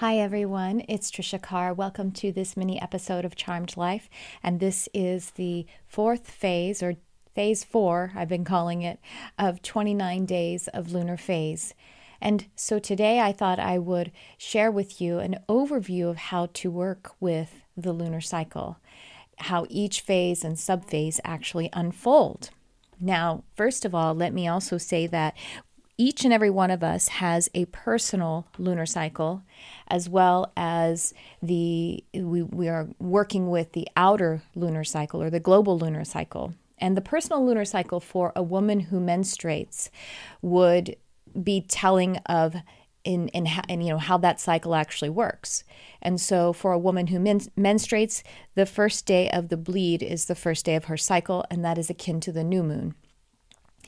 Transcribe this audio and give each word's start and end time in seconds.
Hi, 0.00 0.16
everyone. 0.16 0.82
It's 0.88 1.10
Trisha 1.10 1.42
Carr. 1.42 1.74
Welcome 1.74 2.10
to 2.12 2.32
this 2.32 2.56
mini 2.56 2.80
episode 2.80 3.26
of 3.26 3.36
Charmed 3.36 3.76
Life. 3.76 4.08
And 4.42 4.58
this 4.58 4.88
is 4.94 5.32
the 5.32 5.66
fourth 5.86 6.30
phase, 6.30 6.82
or 6.82 6.94
phase 7.34 7.64
four, 7.64 8.10
I've 8.16 8.30
been 8.30 8.46
calling 8.46 8.80
it, 8.80 8.98
of 9.38 9.60
29 9.60 10.24
days 10.24 10.68
of 10.68 10.90
lunar 10.90 11.18
phase. 11.18 11.74
And 12.18 12.46
so 12.56 12.78
today 12.78 13.20
I 13.20 13.32
thought 13.32 13.58
I 13.58 13.76
would 13.76 14.10
share 14.38 14.70
with 14.70 15.02
you 15.02 15.18
an 15.18 15.36
overview 15.50 16.08
of 16.08 16.16
how 16.16 16.46
to 16.54 16.70
work 16.70 17.12
with 17.20 17.60
the 17.76 17.92
lunar 17.92 18.22
cycle, 18.22 18.78
how 19.36 19.66
each 19.68 20.00
phase 20.00 20.44
and 20.44 20.56
subphase 20.56 21.20
actually 21.24 21.68
unfold. 21.74 22.48
Now, 22.98 23.44
first 23.54 23.84
of 23.84 23.94
all, 23.94 24.14
let 24.14 24.32
me 24.32 24.48
also 24.48 24.78
say 24.78 25.06
that 25.08 25.34
each 26.00 26.24
and 26.24 26.32
every 26.32 26.48
one 26.48 26.70
of 26.70 26.82
us 26.82 27.08
has 27.08 27.50
a 27.54 27.66
personal 27.66 28.46
lunar 28.56 28.86
cycle 28.86 29.42
as 29.86 30.08
well 30.08 30.50
as 30.56 31.12
the 31.42 32.02
we, 32.14 32.42
we 32.42 32.68
are 32.68 32.88
working 32.98 33.50
with 33.50 33.72
the 33.72 33.86
outer 33.98 34.40
lunar 34.54 34.82
cycle 34.82 35.22
or 35.22 35.28
the 35.28 35.38
global 35.38 35.78
lunar 35.78 36.02
cycle 36.02 36.54
and 36.78 36.96
the 36.96 37.02
personal 37.02 37.44
lunar 37.44 37.66
cycle 37.66 38.00
for 38.00 38.32
a 38.34 38.42
woman 38.42 38.80
who 38.80 38.98
menstruates 38.98 39.90
would 40.40 40.96
be 41.42 41.60
telling 41.60 42.16
of 42.24 42.56
in 43.04 43.28
in, 43.28 43.46
you 43.82 43.90
know 43.90 43.98
how 43.98 44.16
that 44.16 44.40
cycle 44.40 44.74
actually 44.74 45.10
works. 45.10 45.64
And 46.00 46.18
so 46.18 46.54
for 46.54 46.72
a 46.72 46.78
woman 46.78 47.08
who 47.08 47.20
men, 47.20 47.40
menstruates, 47.58 48.22
the 48.54 48.66
first 48.66 49.04
day 49.04 49.30
of 49.30 49.48
the 49.48 49.56
bleed 49.58 50.02
is 50.02 50.26
the 50.26 50.34
first 50.34 50.64
day 50.64 50.76
of 50.76 50.84
her 50.84 50.96
cycle 50.96 51.44
and 51.50 51.62
that 51.62 51.76
is 51.76 51.90
akin 51.90 52.20
to 52.20 52.32
the 52.32 52.44
new 52.44 52.62
moon. 52.62 52.94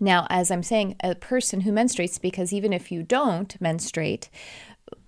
Now, 0.00 0.26
as 0.30 0.50
I'm 0.50 0.62
saying, 0.62 0.96
a 1.02 1.14
person 1.14 1.60
who 1.62 1.72
menstruates, 1.72 2.20
because 2.20 2.52
even 2.52 2.72
if 2.72 2.90
you 2.90 3.02
don't 3.02 3.60
menstruate, 3.60 4.30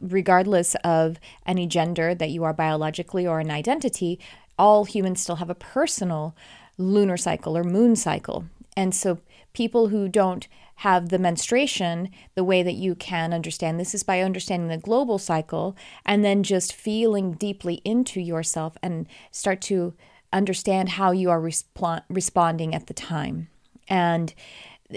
regardless 0.01 0.77
of 0.85 1.19
any 1.47 1.67
gender 1.67 2.15
that 2.15 2.31
you 2.31 2.45
are 2.45 2.53
biologically 2.53 3.27
or 3.27 3.41
an 3.41 3.51
identity, 3.51 4.21
all 4.59 4.85
humans 4.85 5.23
still 5.23 5.37
have 5.37 5.51
a 5.51 5.55
personal 5.55 6.37
lunar 6.79 7.17
cycle 7.17 7.57
or 7.57 7.65
moon 7.65 7.97
cycle. 7.97 8.45
And 8.77 8.95
so 8.95 9.19
people 9.53 9.89
who 9.89 10.09
don't 10.09 10.49
have 10.77 11.09
the 11.09 11.19
menstruation, 11.19 12.11
the 12.35 12.45
way 12.45 12.63
that 12.63 12.75
you 12.75 12.95
can 12.95 13.33
understand 13.33 13.79
this 13.79 13.95
is 13.95 14.03
by 14.03 14.21
understanding 14.21 14.69
the 14.69 14.79
global 14.79 15.19
cycle 15.19 15.77
and 16.05 16.25
then 16.25 16.43
just 16.43 16.73
feeling 16.73 17.33
deeply 17.33 17.81
into 17.85 18.21
yourself 18.21 18.77
and 18.83 19.07
start 19.31 19.61
to 19.63 19.95
understand 20.33 20.91
how 20.91 21.13
you 21.13 21.31
are 21.31 21.41
resp- 21.41 22.03
responding 22.09 22.75
at 22.75 22.89
the 22.89 22.95
time. 22.95 23.49
And 23.87 24.35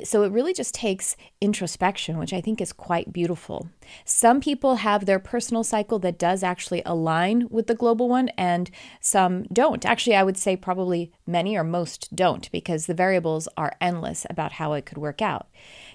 so 0.05 0.23
it 0.23 0.31
really 0.31 0.53
just 0.53 0.73
takes 0.73 1.15
introspection, 1.41 2.17
which 2.17 2.33
I 2.33 2.41
think 2.41 2.61
is 2.61 2.73
quite 2.73 3.13
beautiful. 3.13 3.69
Some 4.05 4.41
people 4.41 4.75
have 4.75 5.05
their 5.05 5.19
personal 5.19 5.63
cycle 5.63 5.99
that 5.99 6.19
does 6.19 6.43
actually 6.43 6.81
align 6.85 7.47
with 7.49 7.67
the 7.67 7.75
global 7.75 8.09
one, 8.09 8.29
and 8.29 8.69
some 8.99 9.43
don't. 9.53 9.85
Actually, 9.85 10.15
I 10.15 10.23
would 10.23 10.37
say 10.37 10.55
probably 10.55 11.11
many 11.25 11.55
or 11.55 11.63
most 11.63 12.15
don't 12.15 12.51
because 12.51 12.85
the 12.85 12.93
variables 12.93 13.47
are 13.57 13.75
endless 13.79 14.25
about 14.29 14.53
how 14.53 14.73
it 14.73 14.85
could 14.85 14.97
work 14.97 15.21
out. 15.21 15.47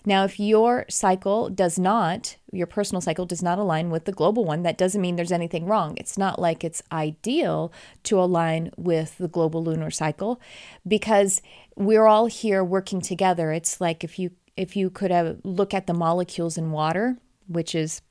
Now, 0.04 0.24
if 0.24 0.40
your 0.40 0.84
cycle 0.88 1.48
does 1.48 1.78
not, 1.78 2.36
your 2.50 2.66
personal 2.66 3.00
cycle 3.00 3.24
does 3.24 3.42
not 3.42 3.58
align 3.58 3.90
with 3.90 4.04
the 4.04 4.12
global 4.12 4.44
one, 4.44 4.62
that 4.62 4.76
doesn't 4.78 5.00
mean 5.00 5.16
there's 5.16 5.32
anything 5.32 5.66
wrong. 5.66 5.94
It's 5.96 6.18
not 6.18 6.40
like 6.40 6.64
it's 6.64 6.82
ideal 6.90 7.72
to 8.04 8.20
align 8.20 8.72
with 8.76 9.16
the 9.18 9.28
global 9.28 9.62
lunar 9.62 9.90
cycle 9.90 10.40
because 10.86 11.40
we're 11.76 12.06
all 12.06 12.26
here 12.26 12.62
working 12.62 13.00
together. 13.00 13.52
It's 13.52 13.80
like 13.80 14.04
if 14.04 14.18
you 14.18 14.30
if 14.56 14.76
you 14.76 14.90
could 14.90 15.10
have 15.10 15.38
look 15.44 15.72
at 15.72 15.86
the 15.86 15.94
molecules 15.94 16.58
in 16.58 16.72
water, 16.72 17.16
which 17.48 17.74
is 17.74 18.02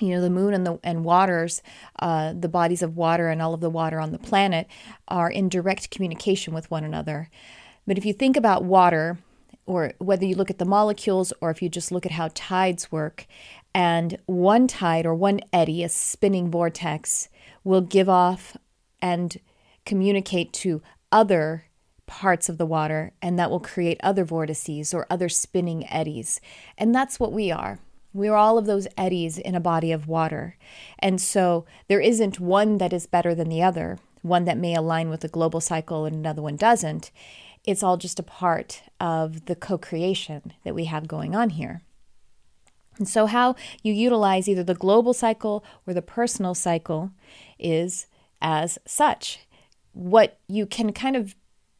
you 0.00 0.10
know 0.10 0.20
the 0.20 0.30
moon 0.30 0.54
and 0.54 0.66
the 0.66 0.78
and 0.82 1.04
waters 1.04 1.62
uh, 1.98 2.32
the 2.32 2.48
bodies 2.48 2.82
of 2.82 2.96
water 2.96 3.28
and 3.28 3.42
all 3.42 3.54
of 3.54 3.60
the 3.60 3.70
water 3.70 3.98
on 3.98 4.12
the 4.12 4.18
planet 4.18 4.66
are 5.08 5.28
in 5.30 5.48
direct 5.48 5.90
communication 5.90 6.54
with 6.54 6.70
one 6.70 6.84
another 6.84 7.28
but 7.84 7.98
if 7.98 8.06
you 8.06 8.12
think 8.12 8.36
about 8.36 8.62
water 8.62 9.18
or 9.68 9.92
whether 9.98 10.24
you 10.24 10.34
look 10.34 10.50
at 10.50 10.58
the 10.58 10.64
molecules 10.64 11.32
or 11.42 11.50
if 11.50 11.60
you 11.60 11.68
just 11.68 11.92
look 11.92 12.06
at 12.06 12.12
how 12.12 12.30
tides 12.34 12.90
work, 12.90 13.26
and 13.74 14.18
one 14.24 14.66
tide 14.66 15.04
or 15.04 15.14
one 15.14 15.40
eddy, 15.52 15.84
a 15.84 15.88
spinning 15.90 16.50
vortex, 16.50 17.28
will 17.64 17.82
give 17.82 18.08
off 18.08 18.56
and 19.00 19.36
communicate 19.84 20.52
to 20.54 20.82
other 21.12 21.64
parts 22.08 22.48
of 22.48 22.58
the 22.58 22.66
water, 22.66 23.12
and 23.22 23.38
that 23.38 23.50
will 23.50 23.60
create 23.60 24.00
other 24.02 24.24
vortices 24.24 24.92
or 24.92 25.06
other 25.08 25.28
spinning 25.28 25.88
eddies. 25.88 26.40
And 26.76 26.92
that's 26.92 27.20
what 27.20 27.32
we 27.32 27.52
are. 27.52 27.78
We 28.12 28.26
are 28.26 28.36
all 28.36 28.58
of 28.58 28.66
those 28.66 28.88
eddies 28.96 29.38
in 29.38 29.54
a 29.54 29.60
body 29.60 29.92
of 29.92 30.08
water. 30.08 30.56
And 30.98 31.20
so 31.20 31.66
there 31.86 32.00
isn't 32.00 32.40
one 32.40 32.78
that 32.78 32.92
is 32.92 33.06
better 33.06 33.34
than 33.34 33.48
the 33.48 33.62
other, 33.62 33.98
one 34.22 34.44
that 34.46 34.58
may 34.58 34.74
align 34.74 35.08
with 35.08 35.20
the 35.20 35.28
global 35.28 35.60
cycle 35.60 36.04
and 36.04 36.16
another 36.16 36.42
one 36.42 36.56
doesn't 36.56 37.12
it's 37.68 37.82
all 37.82 37.98
just 37.98 38.18
a 38.18 38.22
part 38.22 38.82
of 38.98 39.44
the 39.44 39.54
co 39.54 39.76
creation 39.76 40.54
that 40.64 40.74
we 40.74 40.86
have 40.86 41.06
going 41.06 41.36
on 41.36 41.50
here. 41.50 41.82
And 42.96 43.06
so, 43.06 43.26
how 43.26 43.56
you 43.82 43.92
utilize 43.92 44.48
either 44.48 44.64
the 44.64 44.74
global 44.74 45.12
cycle 45.12 45.62
or 45.86 45.92
the 45.92 46.00
personal 46.00 46.54
cycle 46.54 47.10
is 47.58 48.06
as 48.40 48.78
such. 48.86 49.40
What 49.92 50.38
you 50.48 50.64
can 50.64 50.94
kind 50.94 51.14
of 51.14 51.34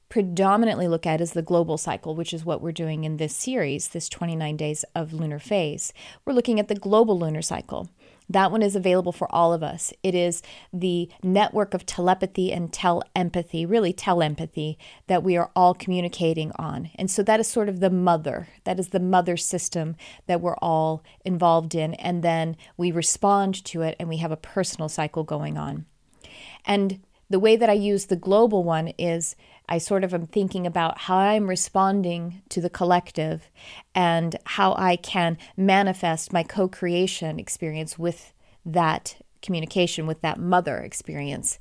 predominantly 0.09 0.89
look 0.89 1.07
at 1.07 1.21
is 1.21 1.33
the 1.33 1.43
global 1.43 1.77
cycle, 1.77 2.15
which 2.15 2.33
is 2.33 2.45
what 2.45 2.61
we're 2.61 2.73
doing 2.73 3.05
in 3.05 3.17
this 3.17 3.37
series, 3.37 3.89
this 3.89 4.09
29 4.09 4.57
days 4.57 4.85
of 4.95 5.13
lunar 5.13 5.39
phase. 5.39 5.93
We're 6.25 6.33
looking 6.33 6.59
at 6.59 6.69
the 6.69 6.75
global 6.75 7.19
lunar 7.19 7.43
cycle. 7.43 7.89
That 8.31 8.53
one 8.53 8.63
is 8.63 8.77
available 8.77 9.13
for 9.13 9.33
all 9.35 9.55
of 9.55 9.63
us. 9.63 9.93
It 10.03 10.15
is 10.15 10.43
the 10.73 11.09
network 11.23 11.73
of 11.73 11.87
telepathy 11.87 12.53
and 12.53 12.73
telepathy, 12.73 13.65
really 13.65 13.93
telepathy, 13.93 14.79
that 15.07 15.23
we 15.23 15.37
are 15.37 15.51
all 15.57 15.73
communicating 15.73 16.53
on. 16.57 16.91
And 16.97 17.11
so 17.11 17.23
that 17.23 17.41
is 17.41 17.49
sort 17.49 17.71
of 17.71 17.81
the 17.81 17.91
mother. 17.91 18.49
That 18.65 18.79
is 18.79 18.89
the 18.89 19.01
mother 19.01 19.39
system 19.39 19.97
that 20.27 20.43
we're 20.43 20.57
all 20.57 21.03
involved 21.25 21.75
in. 21.75 21.95
And 21.95 22.23
then 22.23 22.57
we 22.77 22.91
respond 22.93 23.65
to 23.67 23.83
it 23.83 23.97
and 23.99 24.09
we 24.09 24.19
have 24.19 24.33
a 24.33 24.37
personal 24.37 24.91
cycle 24.91 25.25
going 25.25 25.57
on. 25.57 25.87
And 26.67 27.01
the 27.31 27.39
way 27.39 27.57
that 27.57 27.69
I 27.69 27.75
use 27.75 28.07
the 28.07 28.17
global 28.17 28.65
one 28.65 28.89
is 28.99 29.37
I 29.69 29.79
sort 29.79 30.03
of 30.03 30.15
am 30.15 30.27
thinking 30.27 30.67
about 30.67 30.99
how 30.99 31.19
I'm 31.19 31.49
responding 31.49 32.43
to 32.49 32.61
the 32.61 32.71
collective 32.71 33.51
and 33.95 34.37
how 34.45 34.75
I 34.75 34.97
can 34.97 35.37
manifest 35.57 36.33
my 36.33 36.43
co 36.43 36.69
creation 36.69 37.39
experience 37.39 37.99
with 37.99 38.33
that 38.65 39.17
communication, 39.43 40.07
with 40.07 40.23
that 40.23 40.39
mother 40.39 40.79
experience. 40.79 41.59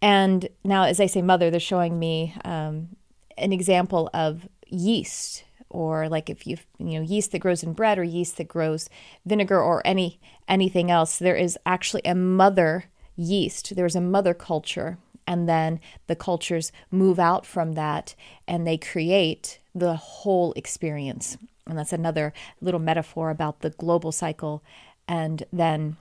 And 0.00 0.48
now, 0.64 0.84
as 0.84 1.00
I 1.00 1.06
say 1.06 1.22
mother, 1.22 1.50
they're 1.50 1.60
showing 1.60 1.98
me 1.98 2.34
um, 2.44 2.88
an 3.36 3.52
example 3.52 4.08
of 4.14 4.48
yeast 4.68 5.44
or 5.68 6.08
like 6.08 6.30
if 6.30 6.46
you 6.46 6.56
you 6.78 6.98
know 6.98 7.02
yeast 7.02 7.32
that 7.32 7.38
grows 7.38 7.62
in 7.62 7.72
bread 7.72 7.98
or 7.98 8.04
yeast 8.04 8.36
that 8.36 8.48
grows 8.48 8.88
vinegar 9.24 9.60
or 9.60 9.82
any 9.84 10.18
anything 10.48 10.90
else 10.90 11.18
there 11.18 11.36
is 11.36 11.58
actually 11.66 12.02
a 12.04 12.14
mother 12.14 12.84
yeast 13.16 13.74
there's 13.76 13.96
a 13.96 14.00
mother 14.00 14.34
culture 14.34 14.98
and 15.26 15.48
then 15.48 15.80
the 16.06 16.16
cultures 16.16 16.70
move 16.90 17.18
out 17.18 17.44
from 17.44 17.72
that 17.72 18.14
and 18.46 18.66
they 18.66 18.78
create 18.78 19.58
the 19.74 19.96
whole 19.96 20.52
experience. 20.54 21.36
And 21.66 21.76
that's 21.76 21.92
another 21.92 22.32
little 22.60 22.80
metaphor 22.80 23.30
about 23.30 23.60
the 23.60 23.70
global 23.70 24.12
cycle 24.12 24.62
and 25.08 25.42
then 25.52 25.96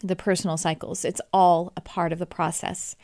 the 0.00 0.16
personal 0.16 0.56
cycles. 0.56 1.04
It's 1.04 1.20
all 1.32 1.72
a 1.76 1.80
part 1.80 2.12
of 2.12 2.18
the 2.18 2.26
process. 2.26 2.96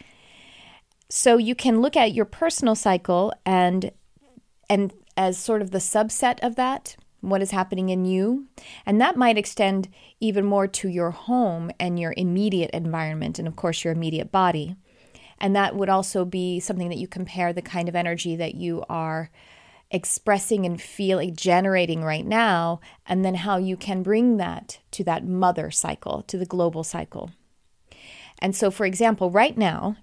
So 1.09 1.37
you 1.37 1.55
can 1.55 1.81
look 1.81 1.97
at 1.97 2.13
your 2.13 2.25
personal 2.25 2.75
cycle 2.75 3.33
and 3.47 3.93
and 4.69 4.93
as 5.17 5.39
sort 5.39 5.63
of 5.63 5.71
the 5.71 5.79
subset 5.79 6.39
of 6.43 6.57
that, 6.57 6.97
what 7.21 7.43
is 7.43 7.51
happening 7.51 7.89
in 7.89 8.05
you. 8.05 8.47
And 8.87 9.01
that 9.01 9.17
might 9.17 9.39
extend 9.39 9.89
even 10.21 10.45
more 10.45 10.67
to 10.69 10.89
your 10.89 11.11
home 11.11 11.71
and 11.81 11.99
your 11.99 12.15
immediate 12.17 12.71
environment 12.71 13.39
and 13.39 13.49
of 13.49 13.57
course 13.57 13.85
your 13.85 13.93
immediate 13.93 14.31
body. 14.31 14.77
And 15.41 15.55
that 15.55 15.77
would 15.77 15.89
also 15.89 16.25
be 16.25 16.61
something 16.61 16.89
that 16.89 16.99
you 16.99 17.07
compare 17.07 17.53
the 17.53 17.63
kind 17.63 17.89
of 17.89 17.97
energy 17.97 18.37
that 18.37 18.55
you 18.55 18.85
are 18.89 19.31
expressing 19.91 20.67
and 20.67 20.81
feeling, 20.81 21.35
generating 21.35 22.03
right 22.03 22.27
now, 22.27 22.81
and 23.07 23.25
then 23.25 23.37
how 23.37 23.57
you 23.57 23.77
can 23.77 24.03
bring 24.03 24.37
that 24.37 24.81
to 24.91 25.05
that 25.05 25.25
mother 25.25 25.71
cycle, 25.71 26.23
to 26.23 26.37
the 26.37 26.45
global 26.45 26.85
cycle. 26.85 27.31
And 28.41 28.55
so, 28.55 28.71
for 28.71 28.85
example, 28.85 29.31
right 29.31 29.57
now, 29.57 29.97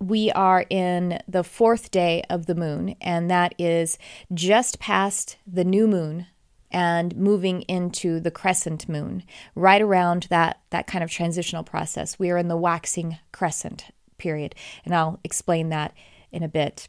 we 0.00 0.30
are 0.32 0.64
in 0.70 1.20
the 1.28 1.44
fourth 1.44 1.90
day 1.90 2.24
of 2.28 2.46
the 2.46 2.54
moon, 2.54 2.96
and 3.00 3.30
that 3.30 3.54
is 3.58 3.98
just 4.32 4.80
past 4.80 5.36
the 5.46 5.64
new 5.64 5.86
moon 5.86 6.26
and 6.70 7.16
moving 7.16 7.62
into 7.62 8.20
the 8.20 8.30
crescent 8.30 8.88
moon, 8.88 9.24
right 9.54 9.82
around 9.82 10.26
that, 10.30 10.60
that 10.70 10.86
kind 10.86 11.02
of 11.02 11.10
transitional 11.10 11.64
process. 11.64 12.18
We 12.18 12.30
are 12.30 12.38
in 12.38 12.48
the 12.48 12.56
waxing 12.56 13.18
crescent 13.32 13.86
period. 14.18 14.54
And 14.84 14.94
I'll 14.94 15.18
explain 15.24 15.70
that 15.70 15.94
in 16.30 16.42
a 16.42 16.48
bit. 16.48 16.88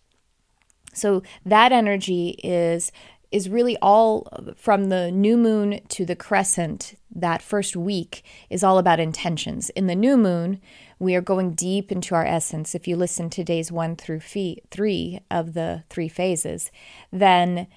So 0.94 1.24
that 1.46 1.72
energy 1.72 2.40
is 2.44 2.92
is 3.32 3.48
really 3.48 3.78
all 3.82 4.28
from 4.58 4.90
the 4.90 5.10
new 5.10 5.38
moon 5.38 5.80
to 5.88 6.06
the 6.06 6.18
crescent. 6.18 6.96
That 7.16 7.42
first 7.42 7.78
week 7.78 8.24
is 8.50 8.62
all 8.62 8.78
about 8.78 9.00
intentions. 9.00 9.70
In 9.70 9.88
the 9.88 9.96
new 9.96 10.18
moon, 10.18 10.60
we 11.00 11.16
are 11.16 11.22
going 11.22 11.54
deep 11.54 11.94
into 11.94 12.14
our 12.14 12.26
essence. 12.26 12.76
If 12.76 12.90
you 12.90 12.98
listen 12.98 13.30
to 13.30 13.44
days 13.44 13.72
one 13.72 13.96
through 13.96 14.20
fee- 14.20 14.62
three 14.70 15.22
of 15.32 15.54
the 15.54 15.84
three 15.90 16.10
phases, 16.10 16.72
then 17.10 17.68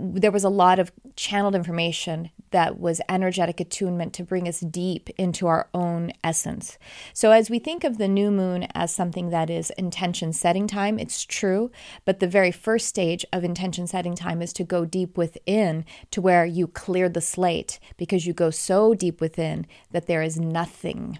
there 0.00 0.30
was 0.30 0.44
a 0.44 0.48
lot 0.48 0.78
of 0.78 0.92
channeled 1.16 1.56
information 1.56 2.30
that 2.50 2.78
was 2.78 3.00
energetic 3.08 3.58
attunement 3.60 4.12
to 4.14 4.22
bring 4.22 4.46
us 4.46 4.60
deep 4.60 5.10
into 5.18 5.46
our 5.46 5.68
own 5.74 6.12
essence. 6.22 6.78
So, 7.12 7.32
as 7.32 7.50
we 7.50 7.58
think 7.58 7.82
of 7.82 7.98
the 7.98 8.06
new 8.06 8.30
moon 8.30 8.68
as 8.74 8.94
something 8.94 9.30
that 9.30 9.50
is 9.50 9.70
intention 9.70 10.32
setting 10.32 10.68
time, 10.68 10.98
it's 10.98 11.24
true, 11.24 11.70
but 12.04 12.20
the 12.20 12.28
very 12.28 12.52
first 12.52 12.86
stage 12.86 13.24
of 13.32 13.42
intention 13.42 13.86
setting 13.86 14.14
time 14.14 14.40
is 14.40 14.52
to 14.54 14.64
go 14.64 14.84
deep 14.84 15.16
within 15.16 15.84
to 16.12 16.20
where 16.20 16.46
you 16.46 16.68
clear 16.68 17.08
the 17.08 17.20
slate 17.20 17.80
because 17.96 18.24
you 18.24 18.32
go 18.32 18.50
so 18.50 18.94
deep 18.94 19.20
within 19.20 19.66
that 19.90 20.06
there 20.06 20.22
is 20.22 20.38
nothing. 20.38 21.18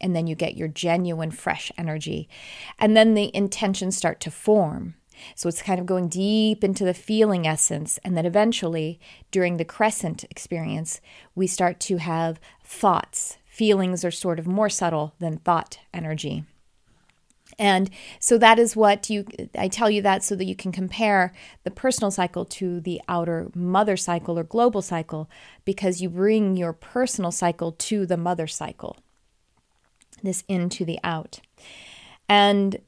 And 0.00 0.14
then 0.14 0.26
you 0.26 0.36
get 0.36 0.56
your 0.56 0.68
genuine, 0.68 1.32
fresh 1.32 1.72
energy. 1.76 2.28
And 2.78 2.96
then 2.96 3.14
the 3.14 3.34
intentions 3.34 3.96
start 3.96 4.20
to 4.20 4.30
form. 4.30 4.94
So 5.34 5.48
it's 5.48 5.62
kind 5.62 5.80
of 5.80 5.86
going 5.86 6.08
deep 6.08 6.62
into 6.62 6.84
the 6.84 6.94
feeling 6.94 7.46
essence. 7.46 7.98
And 8.04 8.16
then 8.16 8.26
eventually, 8.26 9.00
during 9.30 9.56
the 9.56 9.64
crescent 9.64 10.24
experience, 10.24 11.00
we 11.34 11.46
start 11.46 11.80
to 11.80 11.98
have 11.98 12.40
thoughts. 12.64 13.38
Feelings 13.46 14.04
are 14.04 14.10
sort 14.10 14.38
of 14.38 14.46
more 14.46 14.68
subtle 14.68 15.14
than 15.18 15.38
thought 15.38 15.78
energy. 15.92 16.44
And 17.58 17.90
so 18.20 18.38
that 18.38 18.60
is 18.60 18.76
what 18.76 19.10
you, 19.10 19.26
I 19.58 19.66
tell 19.66 19.90
you 19.90 20.00
that 20.02 20.22
so 20.22 20.36
that 20.36 20.44
you 20.44 20.54
can 20.54 20.70
compare 20.70 21.32
the 21.64 21.72
personal 21.72 22.12
cycle 22.12 22.44
to 22.44 22.80
the 22.80 23.00
outer 23.08 23.48
mother 23.52 23.96
cycle 23.96 24.38
or 24.38 24.44
global 24.44 24.80
cycle, 24.80 25.28
because 25.64 26.00
you 26.00 26.08
bring 26.08 26.56
your 26.56 26.72
personal 26.72 27.32
cycle 27.32 27.72
to 27.72 28.06
the 28.06 28.16
mother 28.16 28.46
cycle, 28.46 28.96
this 30.22 30.44
into 30.46 30.84
the 30.84 31.00
out. 31.02 31.40
And 32.28 32.80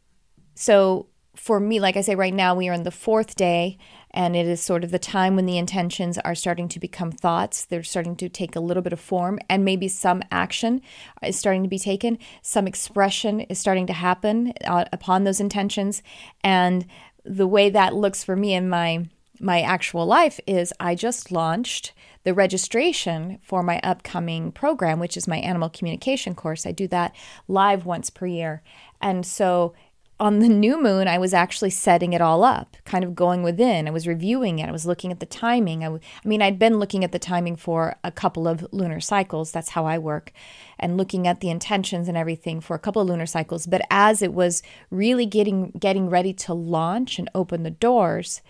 so 0.55 1.07
for 1.41 1.59
me, 1.59 1.81
like 1.81 1.97
I 1.97 2.03
say, 2.03 2.15
right 2.15 2.35
now 2.35 2.55
we 2.55 2.69
are 2.69 2.75
in 2.75 2.83
the 2.83 2.91
fourth 2.91 3.35
day, 3.35 3.79
and 4.11 4.37
it 4.37 4.47
is 4.47 4.61
sort 4.61 4.85
of 4.85 4.91
the 4.91 4.99
time 4.99 5.37
when 5.37 5.47
the 5.47 5.57
intentions 5.57 6.19
are 6.19 6.35
starting 6.35 6.69
to 6.69 6.79
become 6.79 7.11
thoughts. 7.11 7.65
They're 7.65 7.83
starting 7.83 8.15
to 8.17 8.29
take 8.29 8.55
a 8.55 8.61
little 8.61 8.83
bit 8.83 8.93
of 8.93 9.01
form, 9.01 9.39
and 9.49 9.65
maybe 9.65 9.89
some 9.89 10.23
action 10.31 10.83
is 11.23 11.39
starting 11.39 11.63
to 11.63 11.69
be 11.69 11.79
taken. 11.79 12.19
Some 12.43 12.67
expression 12.67 13.41
is 13.41 13.59
starting 13.59 13.87
to 13.87 13.95
happen 13.95 14.53
uh, 14.67 14.85
upon 14.93 15.25
those 15.25 15.41
intentions, 15.41 16.03
and 16.45 16.85
the 17.25 17.47
way 17.47 17.71
that 17.71 17.95
looks 17.95 18.23
for 18.23 18.37
me 18.37 18.53
in 18.53 18.69
my 18.69 19.07
my 19.43 19.63
actual 19.63 20.05
life 20.05 20.39
is 20.47 20.75
I 20.79 20.95
just 20.95 21.33
launched 21.33 21.95
the 22.25 22.35
registration 22.35 23.39
for 23.43 23.63
my 23.63 23.81
upcoming 23.83 24.53
program, 24.53 24.99
which 24.99 25.17
is 25.17 25.27
my 25.27 25.39
animal 25.39 25.71
communication 25.71 26.35
course. 26.35 26.67
I 26.67 26.73
do 26.73 26.87
that 26.89 27.17
live 27.49 27.87
once 27.87 28.11
per 28.11 28.27
year. 28.27 28.63
And 29.01 29.25
so 29.25 29.73
on 30.21 30.41
the 30.41 30.49
new 30.49 30.81
moon, 30.81 31.09
I 31.09 31.17
was 31.17 31.33
actually 31.33 31.71
setting 31.71 32.13
it 32.13 32.21
all 32.21 32.45
up, 32.45 32.77
kind 32.85 33.03
of 33.03 33.15
going 33.15 33.43
within. 33.43 33.89
I 33.89 33.91
was 33.91 34.07
reviewing 34.07 34.59
it. 34.59 34.69
I 34.69 34.73
was 34.73 34.85
looking 34.85 35.11
at 35.11 35.19
the 35.19 35.27
timing. 35.27 35.83
I, 35.83 35.87
w- 35.87 36.03
I 36.23 36.29
mean, 36.29 36.43
I'd 36.43 36.59
been 36.59 36.79
looking 36.79 37.03
at 37.03 37.13
the 37.13 37.19
timing 37.19 37.57
for 37.57 37.97
a 38.05 38.13
couple 38.13 38.47
of 38.47 38.67
lunar 38.71 39.01
cycles. 39.01 39.51
That's 39.51 39.71
how 39.71 39.87
I 39.87 39.97
work, 39.97 40.33
and 40.79 40.99
looking 40.99 41.27
at 41.27 41.41
the 41.41 41.49
intentions 41.49 42.07
and 42.07 42.19
everything 42.19 42.61
for 42.61 42.77
a 42.77 42.79
couple 42.79 43.01
of 43.01 43.09
lunar 43.09 43.25
cycles. 43.25 43.67
But 43.67 43.81
as 43.91 44.21
it 44.21 44.35
was 44.35 44.63
really 44.91 45.25
getting 45.25 45.71
getting 45.71 46.11
ready 46.11 46.35
to 46.35 46.53
launch 46.53 47.19
and 47.19 47.31
open 47.35 47.63
the 47.63 47.71
doors, 47.71 48.43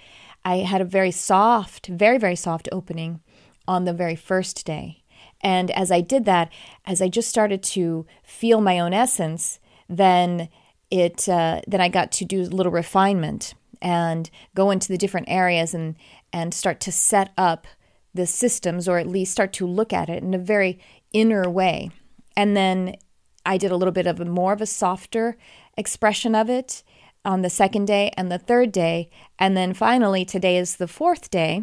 I 0.45 0.59
had 0.59 0.81
a 0.81 0.85
very 0.85 1.13
soft, 1.13 1.87
very 1.87 2.19
very 2.19 2.37
soft 2.37 2.69
opening 2.73 3.21
on 3.69 3.85
the 3.85 3.93
very 3.93 4.17
first 4.17 4.67
day. 4.67 5.05
And 5.41 5.71
as 5.71 5.93
I 5.93 6.01
did 6.01 6.25
that, 6.25 6.53
as 6.85 7.01
I 7.01 7.09
just 7.09 7.29
started 7.29 7.63
to 7.63 8.07
feel 8.25 8.61
my 8.61 8.81
own 8.81 8.93
essence, 8.93 9.61
then 9.89 10.49
it 10.91 11.29
uh, 11.29 11.61
then 11.67 11.81
I 11.81 11.89
got 11.89 12.13
to 12.13 12.25
do 12.25 12.43
a 12.43 12.45
little 12.45 12.73
refinement 12.73 13.55
and 13.83 14.31
go 14.55 14.71
into 14.71 14.89
the 14.89 14.99
different 14.99 15.29
areas 15.31 15.75
and 15.75 15.97
and 16.33 16.53
start 16.53 16.81
to 16.81 16.93
set 16.93 17.33
up 17.39 17.67
the 18.15 18.27
systems 18.27 18.89
or 18.89 18.99
at 18.99 19.07
least 19.07 19.33
start 19.33 19.53
to 19.55 19.67
look 19.67 19.93
at 19.93 20.09
it 20.09 20.23
in 20.23 20.35
a 20.35 20.39
very 20.39 20.79
inner 21.13 21.49
way. 21.49 21.91
And 22.37 22.57
then 22.57 22.97
I 23.47 23.57
did 23.57 23.71
a 23.71 23.77
little 23.77 23.93
bit 23.93 24.07
of 24.07 24.21
a 24.21 24.25
more 24.25 24.53
of 24.53 24.61
a 24.61 24.67
softer 24.67 25.37
expression 25.77 26.35
of 26.35 26.51
it 26.51 26.83
on 27.25 27.43
the 27.43 27.51
second 27.51 27.87
day 27.87 28.13
and 28.17 28.31
the 28.31 28.39
third 28.39 28.73
day. 28.73 29.11
And 29.39 29.57
then 29.57 29.75
finally, 29.75 30.25
today 30.25 30.57
is 30.57 30.77
the 30.77 30.89
fourth 30.89 31.31
day 31.31 31.63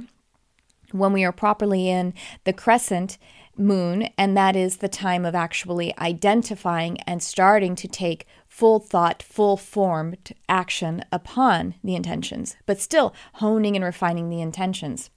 when 0.91 1.13
we 1.13 1.23
are 1.23 1.31
properly 1.31 1.89
in 1.89 2.13
the 2.45 2.53
crescent 2.53 3.17
moon, 3.57 4.09
and 4.17 4.37
that 4.37 4.55
is 4.55 4.77
the 4.77 4.87
time 4.87 5.25
of 5.25 5.35
actually 5.35 5.97
identifying 5.97 6.99
and 7.01 7.21
starting 7.21 7.75
to 7.75 7.87
take 7.87 8.25
full 8.57 8.79
thought, 8.79 9.21
full 9.21 9.55
formed 9.55 10.33
action 10.49 11.05
upon 11.11 11.75
the 11.83 11.93
intentions, 11.93 12.57
but 12.65 12.79
still 12.79 13.13
honing 13.33 13.75
and 13.75 13.85
refining 13.85 14.31
the 14.31 14.41
intentions. 14.41 15.11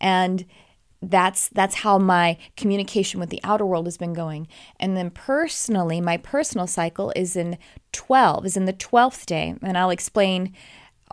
And 0.00 0.44
that's 1.00 1.46
that's 1.50 1.76
how 1.76 1.98
my 1.98 2.36
communication 2.56 3.20
with 3.20 3.30
the 3.30 3.38
outer 3.44 3.64
world 3.64 3.86
has 3.86 3.96
been 3.96 4.12
going. 4.12 4.48
And 4.80 4.96
then 4.96 5.10
personally, 5.10 6.00
my 6.00 6.16
personal 6.16 6.66
cycle 6.66 7.12
is 7.14 7.36
in 7.36 7.58
12, 7.92 8.44
is 8.44 8.56
in 8.56 8.64
the 8.64 8.72
12th 8.72 9.24
day, 9.24 9.54
and 9.62 9.78
I'll 9.78 9.90
explain 9.90 10.52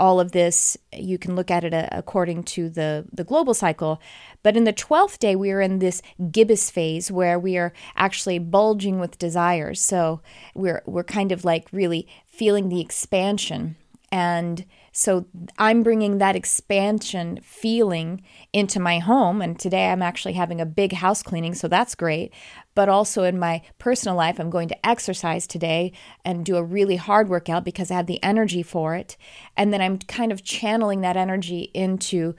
all 0.01 0.19
of 0.19 0.31
this. 0.31 0.75
You 0.91 1.19
can 1.19 1.35
look 1.35 1.51
at 1.51 1.63
it 1.63 1.75
uh, 1.75 1.87
according 1.91 2.43
to 2.55 2.69
the, 2.69 3.05
the 3.13 3.23
global 3.23 3.53
cycle. 3.53 4.01
But 4.41 4.57
in 4.57 4.63
the 4.63 4.73
12th 4.73 5.19
day, 5.19 5.35
we 5.35 5.51
are 5.51 5.61
in 5.61 5.77
this 5.77 6.01
gibbous 6.31 6.71
phase 6.71 7.11
where 7.11 7.37
we 7.37 7.55
are 7.55 7.71
actually 7.95 8.39
bulging 8.39 8.99
with 8.99 9.19
desires. 9.19 9.79
So 9.79 10.21
we're, 10.55 10.81
we're 10.87 11.03
kind 11.03 11.31
of 11.31 11.45
like 11.45 11.67
really 11.71 12.07
feeling 12.25 12.69
the 12.69 12.81
expansion. 12.81 13.75
And 14.11 14.65
so 14.91 15.25
I'm 15.57 15.83
bringing 15.83 16.17
that 16.17 16.35
expansion 16.35 17.39
feeling 17.41 18.21
into 18.51 18.79
my 18.79 18.99
home. 18.99 19.41
And 19.41 19.57
today 19.57 19.89
I'm 19.89 20.01
actually 20.01 20.33
having 20.33 20.59
a 20.59 20.65
big 20.65 20.93
house 20.93 21.23
cleaning, 21.23 21.55
so 21.55 21.67
that's 21.67 21.95
great. 21.95 22.33
But 22.75 22.89
also 22.89 23.23
in 23.23 23.39
my 23.39 23.61
personal 23.79 24.17
life, 24.17 24.39
I'm 24.39 24.49
going 24.49 24.67
to 24.67 24.85
exercise 24.85 25.47
today 25.47 25.93
and 26.25 26.45
do 26.45 26.57
a 26.57 26.63
really 26.63 26.97
hard 26.97 27.29
workout 27.29 27.63
because 27.63 27.89
I 27.89 27.95
have 27.95 28.07
the 28.07 28.21
energy 28.21 28.63
for 28.63 28.95
it. 28.95 29.15
And 29.55 29.71
then 29.73 29.81
I'm 29.81 29.97
kind 29.97 30.31
of 30.31 30.43
channeling 30.43 31.01
that 31.01 31.17
energy 31.17 31.71
into 31.73 32.35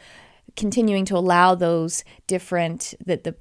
continuing 0.54 1.06
to 1.06 1.16
allow 1.16 1.54
those 1.54 2.04
different 2.26 2.92
that 3.06 3.24
the 3.24 3.34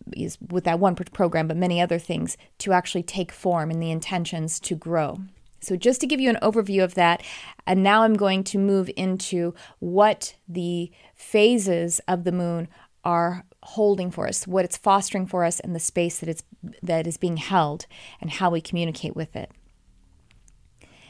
with 0.50 0.64
that 0.64 0.80
one 0.80 0.96
program 0.96 1.46
but 1.46 1.58
many 1.58 1.82
other 1.82 2.00
things 2.00 2.38
to 2.58 2.72
actually 2.72 3.04
take 3.04 3.34
form 3.34 3.70
and 3.70 3.84
the 3.84 3.92
intentions 3.92 4.62
to 4.62 4.76
grow 4.76 5.18
so, 5.62 5.76
just 5.76 6.02
to 6.02 6.08
give 6.08 6.20
you 6.20 6.30
an 6.30 6.40
overview 6.42 6.84
of 6.84 6.96
that, 6.96 7.22
and 7.68 7.84
now 7.84 8.02
I'm 8.02 8.16
going 8.16 8.44
to 8.46 8.58
move 8.58 8.90
into 8.96 9.54
what 9.80 10.36
the 10.48 10.92
phases 11.16 12.02
of 12.08 12.24
the 12.24 12.32
moon 12.32 12.68
are 13.04 13.46
holding 13.64 14.10
for 14.10 14.28
us, 14.28 14.48
what 14.48 14.66
it's 14.66 14.78
fostering 14.78 15.28
for 15.28 15.46
us, 15.46 15.60
and 15.60 15.76
the 15.76 15.80
space 15.80 16.20
that 16.20 16.30
it's 16.30 16.44
that 16.82 17.06
is 17.06 17.18
being 17.18 17.38
held, 17.38 17.86
and 18.20 18.32
how 18.32 18.50
we 18.50 18.60
communicate 18.60 19.16
with 19.16 19.36
it. 19.36 19.52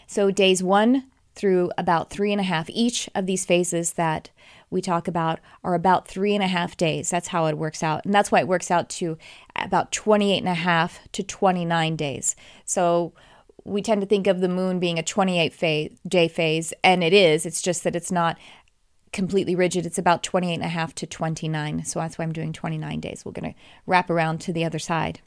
So, 0.05 0.31
days 0.31 0.61
one 0.61 1.05
through 1.33 1.71
about 1.77 2.09
three 2.09 2.33
and 2.33 2.41
a 2.41 2.43
half, 2.43 2.69
each 2.69 3.09
of 3.15 3.25
these 3.25 3.45
phases 3.45 3.93
that 3.93 4.31
we 4.69 4.81
talk 4.81 5.07
about 5.07 5.39
are 5.63 5.75
about 5.75 6.07
three 6.07 6.35
and 6.35 6.43
a 6.43 6.47
half 6.47 6.75
days. 6.75 7.09
That's 7.09 7.29
how 7.29 7.45
it 7.45 7.57
works 7.57 7.81
out. 7.81 8.03
And 8.03 8.13
that's 8.13 8.31
why 8.31 8.41
it 8.41 8.47
works 8.49 8.69
out 8.69 8.89
to 8.89 9.17
about 9.55 9.93
28 9.93 10.39
and 10.39 10.47
a 10.49 10.53
half 10.53 10.99
to 11.13 11.23
29 11.23 11.95
days. 11.95 12.35
So 12.65 13.13
we 13.63 13.81
tend 13.81 14.01
to 14.01 14.07
think 14.07 14.27
of 14.27 14.41
the 14.41 14.49
moon 14.49 14.79
being 14.79 14.97
a 14.97 15.03
28 15.03 15.53
phase, 15.53 15.97
day 16.07 16.27
phase, 16.27 16.73
and 16.83 17.03
it 17.03 17.13
is. 17.13 17.45
It's 17.45 17.61
just 17.61 17.83
that 17.83 17.95
it's 17.95 18.11
not 18.11 18.37
completely 19.11 19.55
rigid. 19.55 19.85
It's 19.85 19.97
about 19.97 20.23
28 20.23 20.55
and 20.55 20.63
a 20.63 20.69
half 20.69 20.95
to 20.95 21.07
29. 21.07 21.83
So 21.85 21.99
that's 21.99 22.17
why 22.17 22.23
I'm 22.23 22.33
doing 22.33 22.53
29 22.53 22.99
days. 22.99 23.23
We're 23.25 23.31
going 23.31 23.53
to 23.53 23.59
wrap 23.85 24.09
around 24.09 24.39
to 24.41 24.53
the 24.53 24.65
other 24.65 24.79
side. 24.79 25.21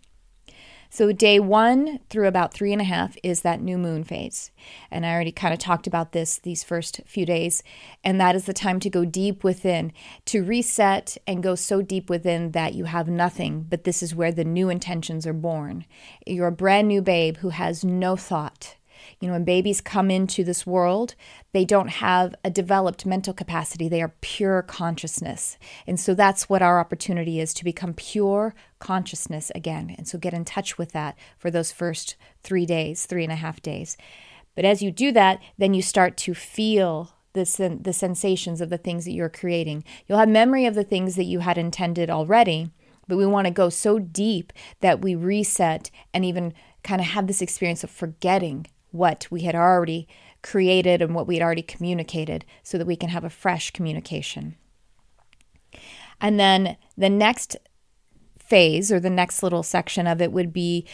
So, 0.94 1.10
day 1.10 1.40
one 1.40 1.98
through 2.08 2.28
about 2.28 2.54
three 2.54 2.72
and 2.72 2.80
a 2.80 2.84
half 2.84 3.16
is 3.24 3.40
that 3.40 3.60
new 3.60 3.76
moon 3.76 4.04
phase. 4.04 4.52
And 4.92 5.04
I 5.04 5.12
already 5.12 5.32
kind 5.32 5.52
of 5.52 5.58
talked 5.58 5.88
about 5.88 6.12
this 6.12 6.38
these 6.38 6.62
first 6.62 7.00
few 7.04 7.26
days. 7.26 7.64
And 8.04 8.20
that 8.20 8.36
is 8.36 8.44
the 8.44 8.52
time 8.52 8.78
to 8.78 8.88
go 8.88 9.04
deep 9.04 9.42
within, 9.42 9.92
to 10.26 10.44
reset 10.44 11.16
and 11.26 11.42
go 11.42 11.56
so 11.56 11.82
deep 11.82 12.08
within 12.08 12.52
that 12.52 12.74
you 12.74 12.84
have 12.84 13.08
nothing. 13.08 13.66
But 13.68 13.82
this 13.82 14.04
is 14.04 14.14
where 14.14 14.30
the 14.30 14.44
new 14.44 14.68
intentions 14.68 15.26
are 15.26 15.32
born. 15.32 15.84
You're 16.28 16.46
a 16.46 16.52
brand 16.52 16.86
new 16.86 17.02
babe 17.02 17.38
who 17.38 17.48
has 17.48 17.82
no 17.82 18.14
thought 18.14 18.76
you 19.20 19.28
know, 19.28 19.34
when 19.34 19.44
babies 19.44 19.80
come 19.80 20.10
into 20.10 20.44
this 20.44 20.66
world, 20.66 21.14
they 21.52 21.64
don't 21.64 21.88
have 21.88 22.34
a 22.44 22.50
developed 22.50 23.06
mental 23.06 23.32
capacity. 23.32 23.88
They 23.88 24.02
are 24.02 24.14
pure 24.20 24.62
consciousness. 24.62 25.58
And 25.86 25.98
so 25.98 26.14
that's 26.14 26.48
what 26.48 26.62
our 26.62 26.80
opportunity 26.80 27.40
is 27.40 27.54
to 27.54 27.64
become 27.64 27.94
pure 27.94 28.54
consciousness 28.84 29.50
again. 29.54 29.94
And 29.96 30.06
so 30.06 30.18
get 30.18 30.34
in 30.34 30.44
touch 30.44 30.76
with 30.76 30.92
that 30.92 31.16
for 31.38 31.50
those 31.50 31.72
first 31.72 32.16
three 32.42 32.66
days, 32.66 33.06
three 33.06 33.24
and 33.24 33.32
a 33.32 33.36
half 33.36 33.62
days. 33.62 33.96
But 34.54 34.66
as 34.66 34.82
you 34.82 34.90
do 34.90 35.10
that, 35.12 35.40
then 35.56 35.72
you 35.72 35.80
start 35.80 36.18
to 36.18 36.34
feel 36.34 37.14
the, 37.32 37.46
sen- 37.46 37.82
the 37.82 37.94
sensations 37.94 38.60
of 38.60 38.68
the 38.68 38.76
things 38.76 39.06
that 39.06 39.12
you're 39.12 39.30
creating. 39.30 39.84
You'll 40.06 40.18
have 40.18 40.28
memory 40.28 40.66
of 40.66 40.74
the 40.74 40.84
things 40.84 41.16
that 41.16 41.24
you 41.24 41.40
had 41.40 41.56
intended 41.56 42.10
already, 42.10 42.70
but 43.08 43.16
we 43.16 43.24
want 43.24 43.46
to 43.46 43.50
go 43.50 43.70
so 43.70 43.98
deep 43.98 44.52
that 44.80 45.00
we 45.00 45.14
reset 45.14 45.90
and 46.12 46.22
even 46.22 46.52
kind 46.82 47.00
of 47.00 47.06
have 47.08 47.26
this 47.26 47.40
experience 47.40 47.84
of 47.84 47.90
forgetting 47.90 48.66
what 48.90 49.26
we 49.30 49.40
had 49.40 49.54
already 49.54 50.06
created 50.42 51.00
and 51.00 51.14
what 51.14 51.26
we 51.26 51.36
had 51.36 51.42
already 51.42 51.62
communicated 51.62 52.44
so 52.62 52.76
that 52.76 52.86
we 52.86 52.96
can 52.96 53.08
have 53.08 53.24
a 53.24 53.30
fresh 53.30 53.70
communication. 53.70 54.56
And 56.20 56.38
then 56.38 56.76
the 56.98 57.10
next 57.10 57.56
phase 58.44 58.92
or 58.92 59.00
the 59.00 59.10
next 59.10 59.42
little 59.42 59.62
section 59.62 60.06
of 60.06 60.20
it 60.20 60.32
would 60.32 60.52
be 60.52 60.86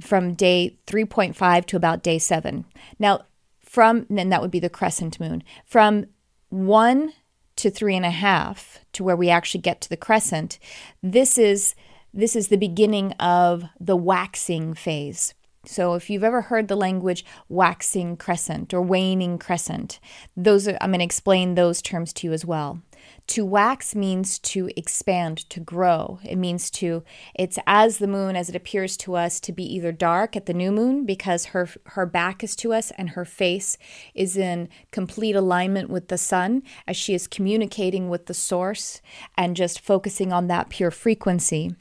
from 0.00 0.34
day 0.34 0.78
3.5 0.86 1.66
to 1.66 1.76
about 1.76 2.02
day 2.02 2.18
7. 2.18 2.64
Now, 2.98 3.20
from, 3.60 4.06
then 4.08 4.28
that 4.30 4.40
would 4.40 4.50
be 4.50 4.60
the 4.60 4.70
crescent 4.70 5.20
moon. 5.20 5.42
From 5.64 6.06
1 6.50 7.12
to 7.56 7.70
three 7.70 7.96
and 7.96 8.04
a 8.04 8.10
half 8.10 8.80
to 8.92 9.04
where 9.04 9.16
we 9.16 9.30
actually 9.30 9.60
get 9.60 9.80
to 9.80 9.88
the 9.88 9.96
crescent, 9.96 10.58
this 11.02 11.38
is 11.38 11.74
this 12.16 12.36
is 12.36 12.46
the 12.46 12.56
beginning 12.56 13.10
of 13.14 13.64
the 13.80 13.96
waxing 13.96 14.72
phase. 14.72 15.34
So 15.66 15.94
if 15.94 16.08
you've 16.08 16.22
ever 16.22 16.42
heard 16.42 16.68
the 16.68 16.76
language 16.76 17.24
waxing 17.48 18.16
crescent 18.16 18.72
or 18.72 18.82
waning 18.82 19.36
crescent, 19.36 19.98
those 20.36 20.68
are, 20.68 20.78
I'm 20.80 20.90
going 20.90 21.00
to 21.00 21.04
explain 21.04 21.54
those 21.54 21.82
terms 21.82 22.12
to 22.14 22.28
you 22.28 22.32
as 22.32 22.44
well. 22.44 22.80
To 23.28 23.44
wax 23.44 23.94
means 23.94 24.38
to 24.40 24.70
expand, 24.76 25.48
to 25.50 25.60
grow. 25.60 26.18
It 26.24 26.36
means 26.36 26.70
to, 26.72 27.04
it's 27.34 27.58
as 27.66 27.98
the 27.98 28.06
moon, 28.06 28.36
as 28.36 28.48
it 28.48 28.56
appears 28.56 28.96
to 28.98 29.14
us, 29.14 29.40
to 29.40 29.52
be 29.52 29.64
either 29.74 29.92
dark 29.92 30.36
at 30.36 30.46
the 30.46 30.54
new 30.54 30.70
moon 30.70 31.06
because 31.06 31.46
her, 31.46 31.68
her 31.86 32.06
back 32.06 32.44
is 32.44 32.54
to 32.56 32.72
us 32.72 32.90
and 32.92 33.10
her 33.10 33.24
face 33.24 33.78
is 34.14 34.36
in 34.36 34.68
complete 34.90 35.34
alignment 35.34 35.88
with 35.88 36.08
the 36.08 36.18
sun 36.18 36.62
as 36.86 36.96
she 36.96 37.14
is 37.14 37.26
communicating 37.26 38.08
with 38.08 38.26
the 38.26 38.34
source 38.34 39.00
and 39.36 39.56
just 39.56 39.80
focusing 39.80 40.32
on 40.32 40.48
that 40.48 40.68
pure 40.68 40.90
frequency. 40.90 41.74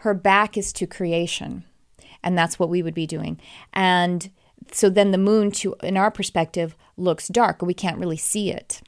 Her 0.00 0.14
back 0.14 0.56
is 0.56 0.72
to 0.74 0.86
creation 0.86 1.64
and 2.22 2.36
that's 2.36 2.58
what 2.58 2.68
we 2.68 2.82
would 2.82 2.94
be 2.94 3.06
doing. 3.06 3.40
And 3.72 4.30
so 4.72 4.90
then 4.90 5.10
the 5.12 5.18
moon, 5.18 5.50
to 5.52 5.76
in 5.82 5.96
our 5.96 6.10
perspective, 6.10 6.76
looks 6.96 7.28
dark. 7.28 7.62
We 7.62 7.74
can't 7.74 7.98
really 7.98 8.16
see 8.16 8.50
it, 8.50 8.82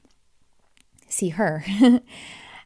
see 1.12 1.30
her. 1.30 1.64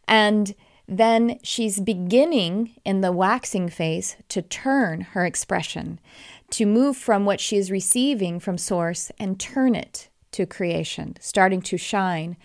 and 0.08 0.54
then 0.86 1.38
she's 1.42 1.80
beginning 1.80 2.74
in 2.84 3.00
the 3.00 3.12
waxing 3.12 3.68
phase 3.68 4.16
to 4.28 4.42
turn 4.42 5.00
her 5.00 5.24
expression, 5.24 5.98
to 6.50 6.66
move 6.66 6.96
from 6.96 7.24
what 7.24 7.40
she 7.40 7.56
is 7.56 7.70
receiving 7.70 8.38
from 8.38 8.58
Source 8.58 9.10
and 9.18 9.40
turn 9.40 9.74
it 9.74 10.08
to 10.32 10.46
creation, 10.46 11.16
starting 11.20 11.62
to 11.62 11.78
shine 11.78 12.36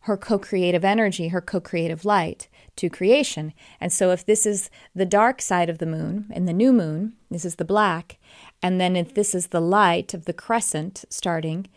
her 0.00 0.16
co 0.16 0.38
creative 0.38 0.84
energy, 0.84 1.28
her 1.28 1.40
co 1.40 1.60
creative 1.60 2.04
light 2.04 2.48
to 2.76 2.90
creation. 2.90 3.52
And 3.80 3.92
so, 3.92 4.10
if 4.10 4.24
this 4.24 4.46
is 4.46 4.70
the 4.94 5.06
dark 5.06 5.40
side 5.40 5.68
of 5.70 5.78
the 5.78 5.86
moon 5.86 6.26
and 6.30 6.46
the 6.46 6.52
new 6.52 6.72
moon, 6.72 7.14
this 7.30 7.44
is 7.44 7.56
the 7.56 7.64
black, 7.64 8.18
and 8.62 8.80
then 8.80 8.96
if 8.96 9.14
this 9.14 9.34
is 9.34 9.48
the 9.48 9.60
light 9.60 10.14
of 10.14 10.24
the 10.24 10.32
crescent 10.32 11.04
starting, 11.10 11.68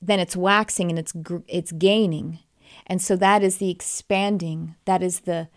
then 0.00 0.20
it's 0.20 0.36
waxing 0.36 0.90
and 0.90 0.98
it's 0.98 1.14
it's 1.48 1.72
gaining. 1.72 2.38
And 2.86 3.02
so 3.02 3.16
that 3.16 3.42
is 3.42 3.58
the 3.58 3.70
expanding, 3.70 4.76
that 4.84 5.02
is 5.02 5.20
the 5.20 5.48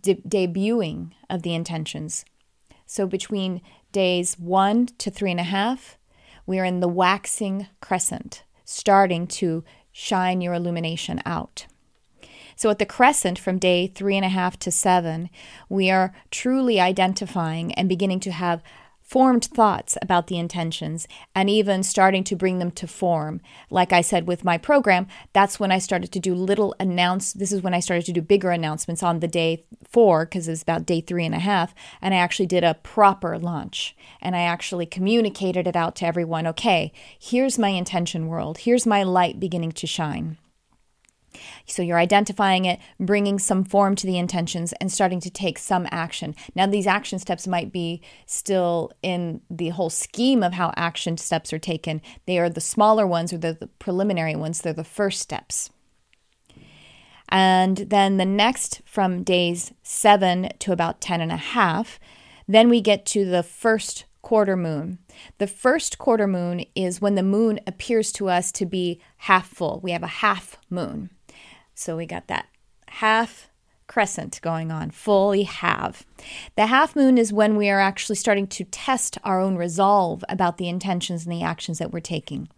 de- 0.00 0.22
debuting 0.28 1.12
of 1.28 1.42
the 1.42 1.54
intentions. 1.54 2.24
So 2.86 3.06
between 3.06 3.60
days 3.92 4.38
one 4.38 4.86
to 4.98 5.10
three 5.10 5.30
and 5.30 5.40
a 5.40 5.44
half, 5.44 5.98
we 6.46 6.58
are 6.60 6.64
in 6.64 6.80
the 6.80 6.88
waxing 6.88 7.66
crescent, 7.80 8.44
starting 8.64 9.26
to 9.26 9.64
shine 9.90 10.40
your 10.40 10.54
illumination 10.54 11.20
out. 11.26 11.66
So 12.54 12.70
at 12.70 12.78
the 12.78 12.86
crescent 12.86 13.38
from 13.38 13.58
day 13.58 13.88
three 13.88 14.16
and 14.16 14.24
a 14.24 14.30
half 14.30 14.58
to 14.60 14.70
seven, 14.70 15.28
we 15.68 15.90
are 15.90 16.14
truly 16.30 16.80
identifying 16.80 17.74
and 17.74 17.88
beginning 17.88 18.20
to 18.20 18.30
have 18.30 18.62
formed 19.06 19.44
thoughts 19.44 19.96
about 20.02 20.26
the 20.26 20.36
intentions 20.36 21.06
and 21.34 21.48
even 21.48 21.82
starting 21.82 22.24
to 22.24 22.34
bring 22.34 22.58
them 22.58 22.72
to 22.72 22.88
form. 22.88 23.40
Like 23.70 23.92
I 23.92 24.00
said 24.00 24.26
with 24.26 24.44
my 24.44 24.58
program, 24.58 25.06
that's 25.32 25.60
when 25.60 25.70
I 25.70 25.78
started 25.78 26.10
to 26.12 26.20
do 26.20 26.34
little 26.34 26.74
announce. 26.80 27.32
This 27.32 27.52
is 27.52 27.62
when 27.62 27.72
I 27.72 27.80
started 27.80 28.04
to 28.06 28.12
do 28.12 28.20
bigger 28.20 28.50
announcements 28.50 29.04
on 29.04 29.20
the 29.20 29.28
day 29.28 29.64
four 29.88 30.26
because 30.26 30.48
it 30.48 30.52
was 30.52 30.62
about 30.62 30.86
day 30.86 31.00
three 31.00 31.24
and 31.24 31.34
a 31.34 31.38
half, 31.38 31.72
and 32.02 32.12
I 32.12 32.18
actually 32.18 32.46
did 32.46 32.64
a 32.64 32.74
proper 32.74 33.38
launch 33.38 33.96
and 34.20 34.34
I 34.34 34.40
actually 34.40 34.86
communicated 34.86 35.68
it 35.68 35.76
out 35.76 35.94
to 35.96 36.06
everyone. 36.06 36.46
Okay, 36.48 36.92
here's 37.18 37.58
my 37.58 37.68
intention 37.68 38.26
world. 38.26 38.58
Here's 38.58 38.86
my 38.86 39.04
light 39.04 39.38
beginning 39.38 39.72
to 39.72 39.86
shine. 39.86 40.36
So 41.66 41.82
you're 41.82 41.98
identifying 41.98 42.64
it, 42.64 42.80
bringing 42.98 43.38
some 43.38 43.64
form 43.64 43.94
to 43.96 44.06
the 44.06 44.18
intentions, 44.18 44.72
and 44.74 44.90
starting 44.90 45.20
to 45.20 45.30
take 45.30 45.58
some 45.58 45.86
action. 45.90 46.34
Now, 46.54 46.66
these 46.66 46.86
action 46.86 47.18
steps 47.18 47.46
might 47.46 47.72
be 47.72 48.02
still 48.26 48.92
in 49.02 49.40
the 49.50 49.70
whole 49.70 49.90
scheme 49.90 50.42
of 50.42 50.52
how 50.52 50.72
action 50.76 51.16
steps 51.16 51.52
are 51.52 51.58
taken. 51.58 52.00
They 52.26 52.38
are 52.38 52.50
the 52.50 52.60
smaller 52.60 53.06
ones 53.06 53.32
or 53.32 53.38
the, 53.38 53.68
preliminary 53.78 54.36
ones, 54.36 54.60
they're 54.60 54.72
the 54.72 54.84
first 54.84 55.20
steps. 55.20 55.70
And 57.28 57.76
then 57.76 58.16
the 58.16 58.24
next 58.24 58.82
from 58.84 59.22
days 59.22 59.72
seven 59.82 60.50
to 60.60 60.72
about 60.72 61.00
10 61.00 61.20
and 61.20 61.32
a 61.32 61.36
half, 61.36 61.98
then 62.46 62.68
we 62.68 62.80
get 62.80 63.04
to 63.06 63.24
the 63.24 63.42
first 63.42 64.04
quarter 64.22 64.56
moon. 64.56 64.98
The 65.38 65.46
first 65.46 65.98
quarter 65.98 66.26
moon 66.26 66.64
is 66.74 67.00
when 67.00 67.14
the 67.14 67.22
moon 67.22 67.60
appears 67.66 68.12
to 68.12 68.28
us 68.28 68.50
to 68.52 68.66
be 68.66 69.00
half 69.18 69.48
full. 69.48 69.80
We 69.82 69.92
have 69.92 70.02
a 70.02 70.08
half 70.08 70.56
moon. 70.68 71.10
So 71.76 71.96
we 71.96 72.06
got 72.06 72.26
that 72.28 72.46
half 72.88 73.50
crescent 73.86 74.40
going 74.42 74.72
on, 74.72 74.90
fully 74.90 75.44
half. 75.44 76.04
The 76.56 76.66
half 76.66 76.96
moon 76.96 77.18
is 77.18 77.32
when 77.32 77.54
we 77.56 77.70
are 77.70 77.80
actually 77.80 78.16
starting 78.16 78.46
to 78.48 78.64
test 78.64 79.18
our 79.22 79.40
own 79.40 79.56
resolve 79.56 80.24
about 80.28 80.58
the 80.58 80.68
intentions 80.68 81.24
and 81.24 81.32
the 81.32 81.42
actions 81.42 81.78
that 81.78 81.92
we're 81.92 82.00
taking. 82.00 82.48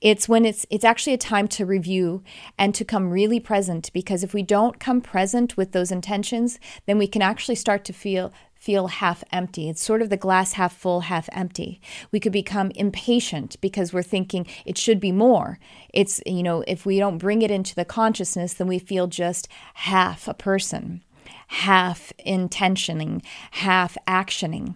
It's 0.00 0.28
when 0.28 0.44
it's 0.44 0.66
it's 0.68 0.84
actually 0.84 1.14
a 1.14 1.18
time 1.18 1.48
to 1.48 1.64
review 1.64 2.22
and 2.58 2.74
to 2.74 2.84
come 2.84 3.10
really 3.10 3.40
present 3.40 3.90
because 3.94 4.22
if 4.22 4.34
we 4.34 4.42
don't 4.42 4.80
come 4.80 5.00
present 5.00 5.56
with 5.56 5.72
those 5.72 5.90
intentions, 5.90 6.58
then 6.86 6.98
we 6.98 7.06
can 7.06 7.22
actually 7.22 7.54
start 7.54 7.84
to 7.86 7.92
feel 7.92 8.32
feel 8.66 8.88
half 8.88 9.22
empty. 9.30 9.68
It's 9.68 9.80
sort 9.80 10.02
of 10.02 10.10
the 10.10 10.16
glass 10.16 10.54
half 10.54 10.76
full, 10.76 11.02
half 11.02 11.28
empty. 11.30 11.80
We 12.10 12.18
could 12.18 12.32
become 12.32 12.72
impatient 12.72 13.54
because 13.60 13.92
we're 13.92 14.02
thinking 14.02 14.44
it 14.64 14.76
should 14.76 14.98
be 14.98 15.12
more. 15.12 15.60
It's, 15.94 16.20
you 16.26 16.42
know, 16.42 16.64
if 16.66 16.84
we 16.84 16.98
don't 16.98 17.18
bring 17.18 17.42
it 17.42 17.50
into 17.52 17.76
the 17.76 17.84
consciousness, 17.84 18.54
then 18.54 18.66
we 18.66 18.80
feel 18.80 19.06
just 19.06 19.46
half 19.74 20.26
a 20.26 20.34
person, 20.34 21.04
half 21.46 22.12
intentioning, 22.18 23.22
half 23.52 23.96
actioning. 24.08 24.74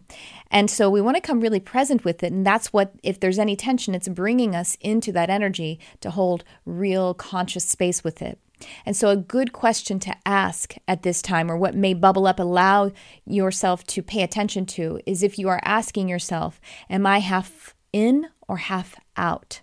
And 0.52 0.70
so 0.70 0.88
we 0.88 1.00
want 1.00 1.16
to 1.16 1.20
come 1.20 1.40
really 1.40 1.58
present 1.58 2.04
with 2.04 2.22
it. 2.22 2.32
And 2.32 2.46
that's 2.46 2.72
what, 2.72 2.92
if 3.02 3.18
there's 3.18 3.40
any 3.40 3.56
tension, 3.56 3.96
it's 3.96 4.06
bringing 4.06 4.54
us 4.54 4.78
into 4.80 5.10
that 5.14 5.30
energy 5.30 5.80
to 6.00 6.12
hold 6.12 6.44
real 6.64 7.12
conscious 7.12 7.64
space 7.64 8.04
with 8.04 8.22
it. 8.22 8.38
And 8.84 8.96
so, 8.96 9.08
a 9.08 9.16
good 9.16 9.52
question 9.52 9.98
to 10.00 10.14
ask 10.26 10.74
at 10.86 11.02
this 11.02 11.22
time, 11.22 11.50
or 11.50 11.56
what 11.56 11.74
may 11.74 11.94
bubble 11.94 12.26
up, 12.26 12.38
allow 12.38 12.92
yourself 13.24 13.84
to 13.88 14.02
pay 14.02 14.22
attention 14.22 14.66
to, 14.66 15.00
is 15.06 15.22
if 15.22 15.38
you 15.38 15.48
are 15.48 15.60
asking 15.64 16.08
yourself, 16.08 16.60
Am 16.88 17.06
I 17.06 17.18
half 17.18 17.74
in 17.92 18.28
or 18.48 18.58
half 18.58 18.96
out? 19.16 19.60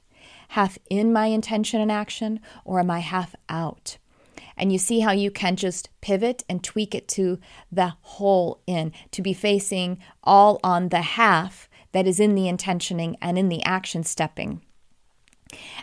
Half 0.49 0.77
in 0.89 1.11
my 1.11 1.27
intention 1.27 1.81
and 1.81 1.91
action, 1.91 2.39
or 2.63 2.79
am 2.79 2.89
I 2.89 2.99
half 2.99 3.35
out? 3.49 3.97
And 4.57 4.71
you 4.71 4.79
see 4.79 5.01
how 5.01 5.11
you 5.11 5.29
can 5.29 5.55
just 5.55 5.89
pivot 6.01 6.43
and 6.49 6.63
tweak 6.63 6.95
it 6.95 7.07
to 7.09 7.39
the 7.71 7.93
whole 8.01 8.61
in, 8.65 8.91
to 9.11 9.21
be 9.21 9.33
facing 9.33 9.99
all 10.23 10.59
on 10.63 10.89
the 10.89 11.01
half 11.01 11.69
that 11.91 12.07
is 12.07 12.19
in 12.19 12.35
the 12.35 12.47
intentioning 12.47 13.17
and 13.21 13.37
in 13.37 13.49
the 13.49 13.63
action 13.63 14.03
stepping. 14.03 14.61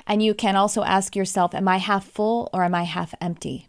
And 0.06 0.23
you 0.23 0.35
can 0.35 0.56
also 0.56 0.83
ask 0.83 1.16
yourself, 1.16 1.54
am 1.54 1.68
I 1.68 1.78
half 1.78 2.06
full 2.06 2.50
or 2.52 2.64
am 2.64 2.75
I 2.75 2.85
half 2.85 3.14
empty? 3.21 3.68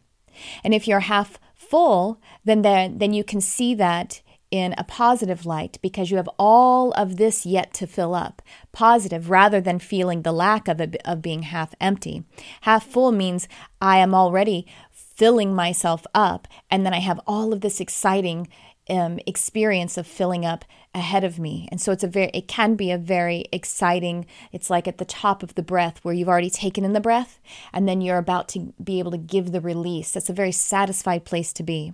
And 0.63 0.73
if 0.73 0.87
you're 0.87 1.01
half 1.01 1.39
full, 1.53 2.19
then 2.43 2.61
there, 2.61 2.89
then 2.89 3.13
you 3.13 3.23
can 3.23 3.41
see 3.41 3.73
that 3.75 4.21
in 4.51 4.75
a 4.77 4.83
positive 4.83 5.45
light 5.45 5.77
because 5.81 6.11
you 6.11 6.17
have 6.17 6.29
all 6.37 6.91
of 6.93 7.17
this 7.17 7.45
yet 7.45 7.73
to 7.73 7.87
fill 7.87 8.13
up. 8.13 8.41
Positive 8.71 9.29
rather 9.29 9.59
than 9.59 9.79
feeling 9.79 10.21
the 10.21 10.31
lack 10.31 10.67
of 10.67 10.79
of 11.03 11.21
being 11.21 11.43
half 11.43 11.73
empty. 11.81 12.23
Half 12.61 12.85
full 12.85 13.11
means 13.11 13.47
I 13.81 13.97
am 13.97 14.13
already 14.13 14.67
filling 14.91 15.55
myself 15.55 16.05
up 16.13 16.47
and 16.69 16.85
then 16.85 16.93
I 16.93 16.99
have 16.99 17.19
all 17.25 17.53
of 17.53 17.61
this 17.61 17.79
exciting 17.79 18.47
um, 18.89 19.19
experience 19.25 19.97
of 19.97 20.07
filling 20.07 20.45
up 20.45 20.65
ahead 20.93 21.23
of 21.23 21.39
me. 21.39 21.67
And 21.71 21.81
so 21.81 21.91
it's 21.91 22.03
a 22.03 22.07
very 22.07 22.29
it 22.33 22.47
can 22.47 22.75
be 22.75 22.91
a 22.91 22.97
very 22.97 23.45
exciting 23.51 24.25
it's 24.51 24.69
like 24.69 24.87
at 24.87 24.97
the 24.97 25.05
top 25.05 25.43
of 25.43 25.55
the 25.55 25.63
breath 25.63 25.99
where 26.03 26.13
you've 26.13 26.29
already 26.29 26.49
taken 26.49 26.85
in 26.85 26.93
the 26.93 27.01
breath 27.01 27.39
and 27.73 27.87
then 27.87 28.01
you're 28.01 28.17
about 28.17 28.47
to 28.49 28.73
be 28.83 28.99
able 28.99 29.11
to 29.11 29.17
give 29.17 29.51
the 29.51 29.61
release. 29.61 30.11
That's 30.11 30.29
a 30.29 30.33
very 30.33 30.51
satisfied 30.51 31.25
place 31.25 31.51
to 31.53 31.63
be. 31.63 31.93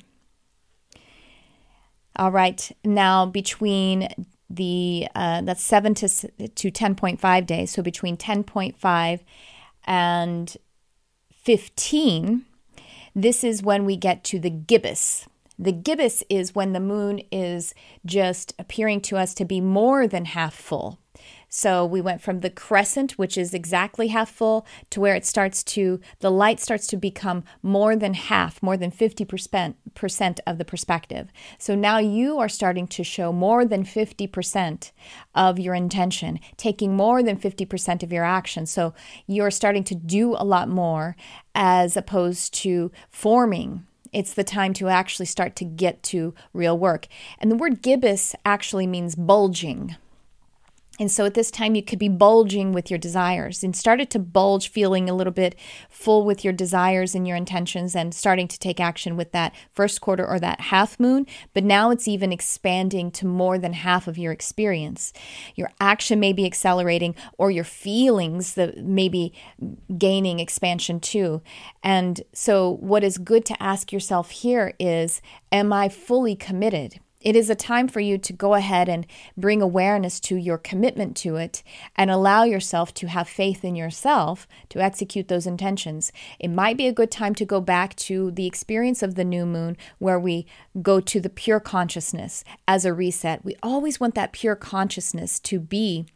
All 2.15 2.31
right. 2.31 2.71
Now 2.83 3.25
between 3.25 4.09
the 4.49 5.07
uh, 5.15 5.41
that's 5.41 5.63
7 5.63 5.93
to 5.95 6.07
to 6.07 6.71
10.5 6.71 7.45
days. 7.45 7.71
So 7.71 7.81
between 7.81 8.17
10.5 8.17 9.19
and 9.85 10.57
15, 11.31 12.45
this 13.15 13.43
is 13.43 13.63
when 13.63 13.85
we 13.85 13.95
get 13.95 14.23
to 14.25 14.39
the 14.39 14.49
gibbous. 14.49 15.25
The 15.61 15.71
gibbous 15.71 16.23
is 16.27 16.55
when 16.55 16.73
the 16.73 16.79
moon 16.79 17.21
is 17.31 17.75
just 18.03 18.55
appearing 18.57 19.01
to 19.01 19.17
us 19.17 19.35
to 19.35 19.45
be 19.45 19.61
more 19.61 20.07
than 20.07 20.25
half 20.25 20.55
full. 20.55 20.97
So 21.49 21.85
we 21.85 22.01
went 22.01 22.19
from 22.19 22.39
the 22.39 22.49
crescent, 22.49 23.19
which 23.19 23.37
is 23.37 23.53
exactly 23.53 24.07
half 24.07 24.31
full, 24.31 24.65
to 24.89 24.99
where 24.99 25.13
it 25.13 25.23
starts 25.23 25.63
to, 25.65 25.99
the 26.19 26.31
light 26.31 26.59
starts 26.59 26.87
to 26.87 26.97
become 26.97 27.43
more 27.61 27.95
than 27.95 28.15
half, 28.15 28.63
more 28.63 28.75
than 28.75 28.91
50% 28.91 30.39
of 30.47 30.57
the 30.57 30.65
perspective. 30.65 31.31
So 31.59 31.75
now 31.75 31.99
you 31.99 32.39
are 32.39 32.49
starting 32.49 32.87
to 32.87 33.03
show 33.03 33.31
more 33.31 33.63
than 33.63 33.83
50% 33.83 34.91
of 35.35 35.59
your 35.59 35.75
intention, 35.75 36.39
taking 36.57 36.95
more 36.95 37.21
than 37.21 37.37
50% 37.37 38.01
of 38.01 38.11
your 38.11 38.23
action. 38.23 38.65
So 38.65 38.95
you're 39.27 39.51
starting 39.51 39.83
to 39.83 39.95
do 39.95 40.33
a 40.33 40.45
lot 40.45 40.69
more 40.69 41.15
as 41.53 41.95
opposed 41.95 42.55
to 42.55 42.91
forming 43.11 43.85
it's 44.13 44.33
the 44.33 44.43
time 44.43 44.73
to 44.73 44.89
actually 44.89 45.25
start 45.25 45.55
to 45.57 45.65
get 45.65 46.03
to 46.03 46.33
real 46.53 46.77
work. 46.77 47.07
And 47.39 47.49
the 47.49 47.55
word 47.55 47.81
gibbous 47.81 48.35
actually 48.45 48.87
means 48.87 49.15
bulging. 49.15 49.95
And 51.01 51.11
so 51.11 51.25
at 51.25 51.33
this 51.33 51.49
time, 51.49 51.73
you 51.73 51.81
could 51.81 51.97
be 51.97 52.09
bulging 52.09 52.73
with 52.73 52.91
your 52.91 52.99
desires 52.99 53.63
and 53.63 53.75
started 53.75 54.11
to 54.11 54.19
bulge, 54.19 54.69
feeling 54.69 55.09
a 55.09 55.15
little 55.15 55.33
bit 55.33 55.55
full 55.89 56.23
with 56.23 56.43
your 56.43 56.53
desires 56.53 57.15
and 57.15 57.27
your 57.27 57.35
intentions, 57.35 57.95
and 57.95 58.13
starting 58.13 58.47
to 58.47 58.59
take 58.59 58.79
action 58.79 59.17
with 59.17 59.31
that 59.31 59.55
first 59.73 59.99
quarter 59.99 60.23
or 60.23 60.39
that 60.39 60.61
half 60.61 60.99
moon. 60.99 61.25
But 61.55 61.63
now 61.63 61.89
it's 61.89 62.07
even 62.07 62.31
expanding 62.31 63.09
to 63.13 63.25
more 63.25 63.57
than 63.57 63.73
half 63.73 64.07
of 64.07 64.19
your 64.19 64.31
experience. 64.31 65.11
Your 65.55 65.71
action 65.79 66.19
may 66.19 66.33
be 66.33 66.45
accelerating, 66.45 67.15
or 67.35 67.49
your 67.49 67.63
feelings 67.63 68.53
that 68.53 68.77
may 68.77 69.09
be 69.09 69.33
gaining 69.97 70.39
expansion 70.39 70.99
too. 70.99 71.41
And 71.81 72.21
so, 72.31 72.77
what 72.79 73.03
is 73.03 73.17
good 73.17 73.43
to 73.45 73.63
ask 73.63 73.91
yourself 73.91 74.29
here 74.29 74.75
is 74.77 75.19
Am 75.51 75.73
I 75.73 75.89
fully 75.89 76.35
committed? 76.35 76.99
It 77.21 77.35
is 77.35 77.51
a 77.51 77.55
time 77.55 77.87
for 77.87 77.99
you 77.99 78.17
to 78.17 78.33
go 78.33 78.55
ahead 78.55 78.89
and 78.89 79.05
bring 79.37 79.61
awareness 79.61 80.19
to 80.21 80.35
your 80.35 80.57
commitment 80.57 81.15
to 81.17 81.35
it 81.35 81.61
and 81.95 82.09
allow 82.09 82.43
yourself 82.43 82.93
to 82.95 83.07
have 83.07 83.29
faith 83.29 83.63
in 83.63 83.75
yourself 83.75 84.47
to 84.69 84.81
execute 84.81 85.27
those 85.27 85.45
intentions. 85.45 86.11
It 86.39 86.47
might 86.47 86.77
be 86.77 86.87
a 86.87 86.93
good 86.93 87.11
time 87.11 87.35
to 87.35 87.45
go 87.45 87.61
back 87.61 87.95
to 87.97 88.31
the 88.31 88.47
experience 88.47 89.03
of 89.03 89.13
the 89.13 89.23
new 89.23 89.45
moon 89.45 89.77
where 89.99 90.19
we 90.19 90.47
go 90.81 90.99
to 90.99 91.19
the 91.19 91.29
pure 91.29 91.59
consciousness 91.59 92.43
as 92.67 92.85
a 92.85 92.93
reset. 92.93 93.45
We 93.45 93.55
always 93.61 93.99
want 93.99 94.15
that 94.15 94.31
pure 94.31 94.55
consciousness 94.55 95.39
to 95.41 95.59
be 95.59 96.07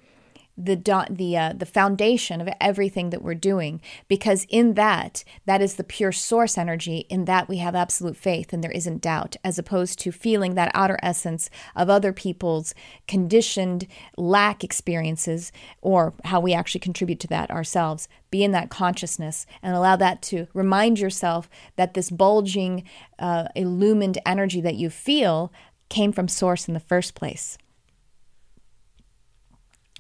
the 0.57 0.75
the 1.09 1.37
uh, 1.37 1.53
the 1.53 1.65
foundation 1.65 2.39
of 2.39 2.49
everything 2.61 3.09
that 3.09 3.21
we're 3.21 3.35
doing 3.35 3.81
because 4.07 4.45
in 4.49 4.75
that 4.75 5.23
that 5.45 5.61
is 5.61 5.75
the 5.75 5.83
pure 5.83 6.13
source 6.13 6.57
energy 6.57 7.05
in 7.09 7.25
that 7.25 7.49
we 7.49 7.57
have 7.57 7.75
absolute 7.75 8.15
faith 8.15 8.53
and 8.53 8.63
there 8.63 8.71
isn't 8.71 9.01
doubt 9.01 9.35
as 9.43 9.59
opposed 9.59 9.99
to 9.99 10.11
feeling 10.11 10.55
that 10.55 10.71
outer 10.73 10.97
essence 11.03 11.49
of 11.75 11.89
other 11.89 12.13
people's 12.13 12.73
conditioned 13.07 13.85
lack 14.17 14.63
experiences 14.63 15.51
or 15.81 16.13
how 16.23 16.39
we 16.39 16.53
actually 16.53 16.79
contribute 16.79 17.19
to 17.19 17.27
that 17.27 17.51
ourselves. 17.51 18.07
Be 18.31 18.43
in 18.43 18.51
that 18.51 18.69
consciousness 18.69 19.45
and 19.61 19.75
allow 19.75 19.95
that 19.97 20.21
to 20.23 20.47
remind 20.53 20.99
yourself 20.99 21.49
that 21.75 21.93
this 21.93 22.09
bulging 22.09 22.83
uh, 23.19 23.47
illumined 23.55 24.17
energy 24.25 24.61
that 24.61 24.75
you 24.75 24.89
feel 24.89 25.51
came 25.89 26.11
from 26.11 26.27
source 26.27 26.67
in 26.67 26.73
the 26.73 26.79
first 26.79 27.13
place 27.13 27.57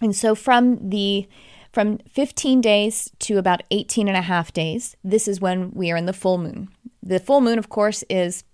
and 0.01 0.15
so 0.15 0.35
from 0.35 0.89
the 0.89 1.27
from 1.71 1.97
15 2.09 2.61
days 2.61 3.11
to 3.19 3.37
about 3.37 3.63
18 3.69 4.07
and 4.07 4.15
a 4.15 4.21
half 4.21 4.53
days, 4.53 4.95
this 5.03 5.27
is 5.27 5.41
when 5.41 5.71
we 5.71 5.91
are 5.91 5.97
in 5.97 6.05
the 6.05 6.13
full 6.13 6.37
moon. 6.37 6.69
The 7.03 7.19
full 7.19 7.41
moon, 7.41 7.59
of 7.59 7.67
course, 7.67 8.01
is 8.09 8.45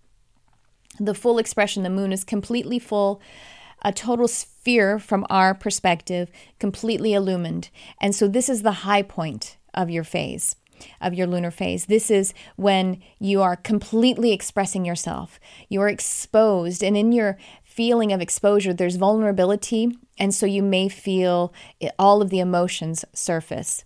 the 1.00 1.14
full 1.14 1.38
expression. 1.38 1.84
The 1.84 1.92
moon 1.92 2.12
is 2.12 2.24
completely 2.24 2.80
full, 2.80 3.22
a 3.84 3.92
total 3.92 4.28
sphere 4.28 4.98
from 4.98 5.28
our 5.30 5.54
perspective, 5.54 6.32
completely 6.58 7.14
illumined. 7.14 7.70
And 8.00 8.16
so 8.16 8.28
this 8.28 8.50
is 8.50 8.64
the 8.64 8.72
high 8.72 9.04
point 9.04 9.58
of 9.74 9.92
your 9.92 10.04
phase 10.04 10.56
of 11.00 11.14
your 11.14 11.28
lunar 11.28 11.52
phase. 11.52 11.86
This 11.86 12.10
is 12.10 12.34
when 12.56 13.02
you 13.20 13.42
are 13.42 13.56
completely 13.56 14.32
expressing 14.32 14.84
yourself. 14.84 15.40
You 15.70 15.82
are 15.82 15.88
exposed, 15.90 16.84
and 16.84 16.98
in 16.98 17.12
your 17.12 17.38
feeling 17.64 18.12
of 18.12 18.22
exposure, 18.22 18.74
there's 18.74 18.96
vulnerability 18.96 19.96
and 20.22 20.36
so 20.36 20.46
you 20.46 20.62
may 20.62 20.88
feel 20.88 21.52
all 21.98 22.22
of 22.22 22.30
the 22.30 22.40
emotions 22.40 23.04
surface. 23.12 23.84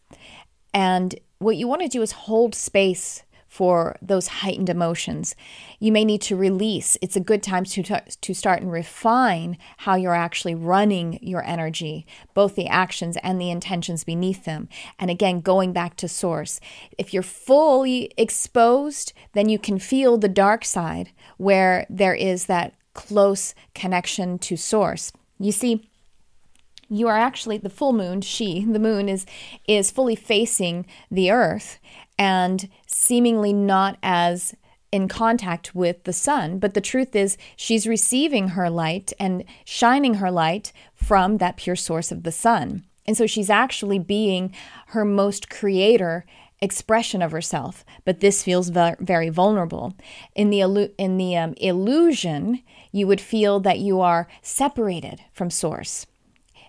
And 0.73 1.15
what 1.37 1.55
you 1.55 1.65
want 1.65 1.81
to 1.81 1.87
do 1.87 2.01
is 2.01 2.11
hold 2.11 2.53
space 2.53 3.23
for 3.47 3.95
those 4.01 4.27
heightened 4.27 4.67
emotions. 4.67 5.33
You 5.79 5.93
may 5.93 6.03
need 6.03 6.21
to 6.23 6.35
release. 6.35 6.97
It's 7.01 7.15
a 7.15 7.21
good 7.21 7.41
time 7.41 7.63
to, 7.63 8.01
to 8.01 8.33
start 8.33 8.61
and 8.61 8.69
refine 8.69 9.57
how 9.77 9.95
you're 9.95 10.13
actually 10.13 10.55
running 10.55 11.19
your 11.21 11.41
energy, 11.45 12.05
both 12.33 12.55
the 12.55 12.67
actions 12.67 13.15
and 13.23 13.39
the 13.39 13.49
intentions 13.49 14.03
beneath 14.03 14.43
them. 14.43 14.67
And 14.99 15.09
again, 15.09 15.39
going 15.39 15.71
back 15.71 15.95
to 15.97 16.09
source. 16.09 16.59
If 16.97 17.13
you're 17.13 17.23
fully 17.23 18.11
exposed, 18.17 19.13
then 19.31 19.47
you 19.47 19.57
can 19.57 19.79
feel 19.79 20.17
the 20.17 20.27
dark 20.27 20.65
side 20.65 21.11
where 21.37 21.85
there 21.89 22.13
is 22.13 22.47
that 22.47 22.73
close 22.93 23.55
connection 23.73 24.37
to 24.39 24.57
source. 24.57 25.13
You 25.39 25.53
see, 25.53 25.89
you 26.89 27.07
are 27.07 27.17
actually 27.17 27.57
the 27.57 27.69
full 27.69 27.93
moon 27.93 28.21
she 28.21 28.63
the 28.65 28.79
moon 28.79 29.09
is 29.09 29.25
is 29.67 29.91
fully 29.91 30.15
facing 30.15 30.85
the 31.09 31.31
earth 31.31 31.79
and 32.17 32.69
seemingly 32.87 33.53
not 33.53 33.97
as 34.01 34.55
in 34.95 35.09
contact 35.09 35.75
with 35.75 36.05
the 36.05 36.13
sun. 36.13 36.57
But 36.57 36.73
the 36.73 36.79
truth 36.79 37.15
is 37.15 37.37
she's 37.57 37.85
receiving 37.85 38.49
her 38.49 38.69
light 38.69 39.11
and 39.19 39.43
shining 39.65 40.15
her 40.15 40.31
light 40.31 40.71
from 40.93 41.37
that 41.37 41.57
pure 41.57 41.75
source 41.75 42.13
of 42.13 42.23
the 42.23 42.31
sun. 42.31 42.85
And 43.05 43.17
so 43.17 43.27
she's 43.27 43.49
actually 43.49 43.99
being 43.99 44.53
her 44.87 45.03
most 45.03 45.49
creator 45.49 46.25
expression 46.61 47.21
of 47.21 47.33
herself. 47.33 47.83
But 48.05 48.21
this 48.21 48.41
feels 48.41 48.69
very 48.69 49.29
vulnerable. 49.29 49.93
In 50.33 50.49
the 50.49 50.61
in 50.97 51.17
the 51.17 51.35
um, 51.35 51.53
illusion 51.57 52.63
you 52.93 53.05
would 53.05 53.19
feel 53.19 53.59
that 53.59 53.79
you 53.79 53.99
are 53.99 54.29
separated 54.41 55.19
from 55.33 55.49
source 55.49 56.05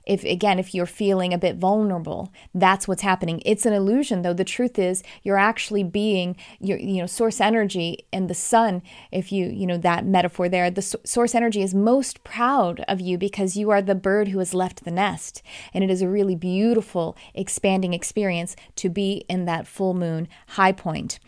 if 0.07 0.25
again 0.25 0.59
if 0.59 0.75
you're 0.75 0.87
feeling 0.87 1.35
a 1.35 1.39
bit 1.39 1.57
vulnerable 1.57 2.33
that's 2.55 2.89
what's 2.89 3.03
happening. 3.03 3.43
It's 3.45 3.67
an 3.67 3.73
illusion 3.73 4.23
though. 4.23 4.33
The 4.33 4.45
truth 4.45 4.79
is 4.79 5.03
you're 5.23 5.39
actually 5.39 5.83
being 5.83 6.37
your 6.61 6.79
you 6.79 7.01
know 7.01 7.07
source 7.07 7.41
energy 7.41 8.07
and 8.13 8.31
the 8.31 8.35
sun 8.35 8.83
if 9.13 9.33
you 9.33 9.47
you 9.47 9.67
know 9.67 9.79
that 9.79 10.07
metaphor 10.07 10.49
there. 10.49 10.71
The 10.71 10.83
source 10.83 11.35
energy 11.35 11.63
is 11.63 11.75
most 11.75 12.25
proud 12.25 12.81
of 12.89 13.01
you 13.01 13.19
because 13.19 13.57
you 13.57 13.71
are 13.71 13.83
the 13.83 13.95
bird 13.95 14.29
who 14.29 14.39
has 14.39 14.55
left 14.55 14.85
the 14.85 14.91
nest. 14.91 15.43
And 15.75 15.83
it 15.85 15.91
is 15.91 16.03
a 16.03 16.09
really 16.09 16.37
beautiful 16.37 17.17
expanding 17.35 17.93
experience 17.93 18.57
to 18.77 18.89
be 18.89 19.25
in 19.29 19.45
that 19.47 19.67
full 19.67 19.95
moon 19.95 20.29
high 20.49 20.73
point. 20.73 21.19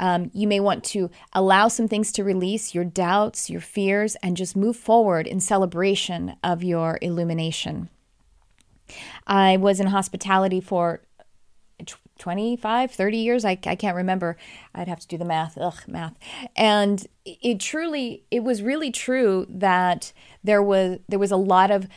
Um, 0.00 0.30
you 0.34 0.48
may 0.48 0.58
want 0.58 0.82
to 0.84 1.10
allow 1.32 1.68
some 1.68 1.86
things 1.86 2.10
to 2.12 2.24
release 2.24 2.74
your 2.74 2.84
doubts, 2.84 3.48
your 3.48 3.60
fears, 3.60 4.16
and 4.16 4.36
just 4.36 4.56
move 4.56 4.76
forward 4.76 5.26
in 5.28 5.38
celebration 5.38 6.34
of 6.42 6.64
your 6.64 6.98
illumination. 7.00 7.88
I 9.26 9.56
was 9.56 9.80
in 9.80 9.88
hospitality 9.88 10.60
for 10.60 11.02
25, 12.18 12.92
30 12.92 13.16
years. 13.16 13.44
I, 13.44 13.58
I 13.66 13.74
can't 13.74 13.96
remember. 13.96 14.36
I'd 14.74 14.88
have 14.88 15.00
to 15.00 15.08
do 15.08 15.18
the 15.18 15.24
math. 15.24 15.58
Ugh, 15.58 15.80
math. 15.88 16.14
And 16.54 17.06
it 17.24 17.58
truly, 17.58 18.24
it 18.30 18.44
was 18.44 18.62
really 18.62 18.92
true 18.92 19.46
that 19.48 20.12
there 20.44 20.62
was 20.62 21.00
there 21.08 21.18
was 21.18 21.32
a 21.32 21.36
lot 21.36 21.70
of 21.70 21.88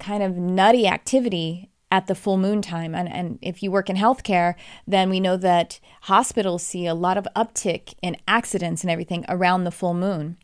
kind 0.00 0.22
of 0.22 0.36
nutty 0.36 0.86
activity 0.86 1.70
at 1.90 2.06
the 2.06 2.14
full 2.14 2.36
moon 2.36 2.60
time. 2.60 2.94
And, 2.94 3.08
and 3.10 3.38
if 3.40 3.62
you 3.62 3.70
work 3.70 3.88
in 3.88 3.96
healthcare, 3.96 4.54
then 4.86 5.10
we 5.10 5.20
know 5.20 5.36
that 5.36 5.80
hospitals 6.02 6.62
see 6.62 6.86
a 6.86 6.94
lot 6.94 7.16
of 7.16 7.26
uptick 7.34 7.94
in 8.02 8.16
accidents 8.26 8.82
and 8.82 8.90
everything 8.90 9.24
around 9.28 9.64
the 9.64 9.70
full 9.70 9.94
moon. 9.94 10.36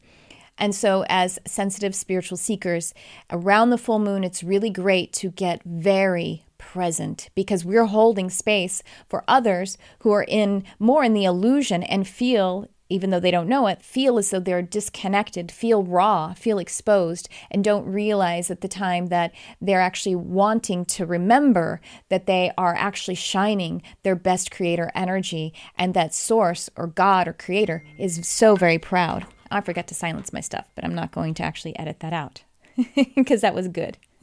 And 0.57 0.75
so, 0.75 1.05
as 1.09 1.39
sensitive 1.47 1.95
spiritual 1.95 2.37
seekers, 2.37 2.95
around 3.31 3.71
the 3.71 3.79
full 3.79 3.99
moon, 3.99 4.23
it's 4.23 4.45
really 4.45 4.71
great 4.71 5.13
to 5.15 5.31
get 5.31 5.63
very 5.65 6.45
present 6.59 7.29
because 7.35 7.65
we're 7.65 7.87
holding 7.87 8.31
space 8.31 8.83
for 9.09 9.25
others 9.29 9.77
who 10.01 10.13
are 10.13 10.25
in 10.27 10.65
more 10.79 11.05
in 11.05 11.13
the 11.13 11.25
illusion 11.25 11.83
and 11.83 12.07
feel 12.07 12.69
even 12.91 13.11
though 13.11 13.21
they 13.21 13.31
don't 13.31 13.49
know 13.49 13.67
it, 13.67 13.83
feel 13.83 14.19
as 14.19 14.31
though 14.31 14.39
they're 14.39 14.61
disconnected, 14.63 15.51
feel 15.51 15.83
raw, 15.83 16.35
feel 16.35 16.59
exposed, 16.59 17.29
and 17.51 17.65
don't 17.65 17.87
realize 17.87 18.51
at 18.51 18.61
the 18.61 18.69
time 18.69 19.07
that 19.07 19.33
they're 19.61 19.81
actually 19.81 20.15
wanting 20.15 20.85
to 20.85 21.07
remember 21.07 21.81
that 22.11 22.27
they 22.27 22.53
are 22.59 22.75
actually 22.75 23.15
shining 23.15 23.83
their 24.03 24.15
best 24.15 24.51
creator 24.51 24.93
energy 24.95 25.53
and 25.77 25.95
that 25.95 26.15
source 26.15 26.69
or 26.77 26.87
God 26.87 27.27
or 27.27 27.33
creator 27.33 27.85
is 27.99 28.27
so 28.29 28.55
very 28.55 28.79
proud. 28.79 29.27
I 29.55 29.61
forgot 29.61 29.87
to 29.89 29.95
silence 29.95 30.33
my 30.33 30.41
stuff, 30.41 30.69
but 30.75 30.85
I'm 30.85 30.95
not 30.95 31.13
going 31.13 31.35
to 31.35 31.43
actually 31.43 31.79
edit 31.79 32.01
that 32.01 32.13
out 32.13 32.43
because 33.15 33.41
that 33.43 33.55
was 33.55 33.69
good. 33.69 33.97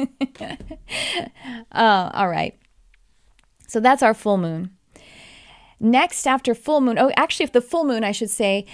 uh, 1.71 2.09
all 2.13 2.27
right. 2.27 2.57
So 3.67 3.79
that's 3.79 4.03
our 4.03 4.13
full 4.13 4.37
moon. 4.37 4.71
next, 5.79 6.27
after 6.27 6.53
full 6.53 6.81
moon, 6.81 6.99
oh, 6.99 7.11
actually, 7.15 7.45
if 7.45 7.53
the 7.53 7.61
full 7.61 7.85
moon, 7.85 8.03
I 8.03 8.11
should 8.11 8.29
say, 8.29 8.65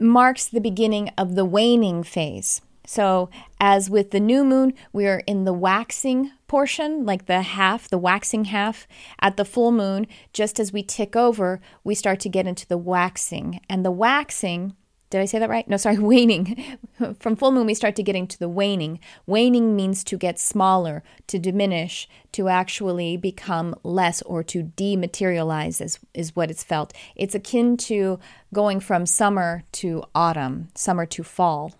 marks 0.00 0.46
the 0.46 0.60
beginning 0.60 1.10
of 1.16 1.36
the 1.36 1.44
waning 1.44 2.02
phase. 2.02 2.60
So, 2.84 3.28
as 3.60 3.90
with 3.90 4.12
the 4.12 4.20
new 4.20 4.44
moon, 4.44 4.72
we 4.94 5.06
are 5.06 5.22
in 5.26 5.44
the 5.44 5.52
waxing 5.52 6.32
portion, 6.46 7.04
like 7.04 7.26
the 7.26 7.42
half, 7.42 7.88
the 7.88 7.98
waxing 7.98 8.46
half. 8.46 8.88
At 9.20 9.36
the 9.36 9.44
full 9.44 9.72
moon, 9.72 10.06
just 10.32 10.58
as 10.58 10.72
we 10.72 10.82
tick 10.82 11.14
over, 11.14 11.60
we 11.84 11.94
start 11.94 12.18
to 12.20 12.30
get 12.30 12.46
into 12.46 12.66
the 12.66 12.78
waxing. 12.78 13.60
And 13.68 13.84
the 13.84 13.90
waxing 13.90 14.74
did 15.10 15.20
I 15.20 15.24
say 15.24 15.38
that 15.38 15.48
right? 15.48 15.66
No, 15.68 15.76
sorry, 15.76 15.98
waning. 16.12 16.78
From 17.18 17.36
full 17.36 17.52
moon, 17.52 17.66
we 17.66 17.74
start 17.74 17.96
to 17.96 18.02
getting 18.02 18.26
to 18.26 18.38
the 18.38 18.48
waning. 18.48 19.00
Waning 19.26 19.74
means 19.74 20.04
to 20.04 20.16
get 20.16 20.38
smaller, 20.38 21.02
to 21.28 21.38
diminish, 21.38 22.08
to 22.32 22.48
actually 22.48 23.16
become 23.16 23.74
less, 23.82 24.20
or 24.22 24.42
to 24.44 24.64
dematerialize, 24.64 25.80
is, 25.80 25.98
is 26.12 26.36
what 26.36 26.50
it's 26.50 26.64
felt. 26.64 26.92
It's 27.16 27.34
akin 27.34 27.76
to 27.78 28.18
going 28.52 28.80
from 28.80 29.06
summer 29.06 29.64
to 29.72 30.04
autumn, 30.14 30.68
summer 30.74 31.06
to 31.06 31.22
fall. 31.22 31.74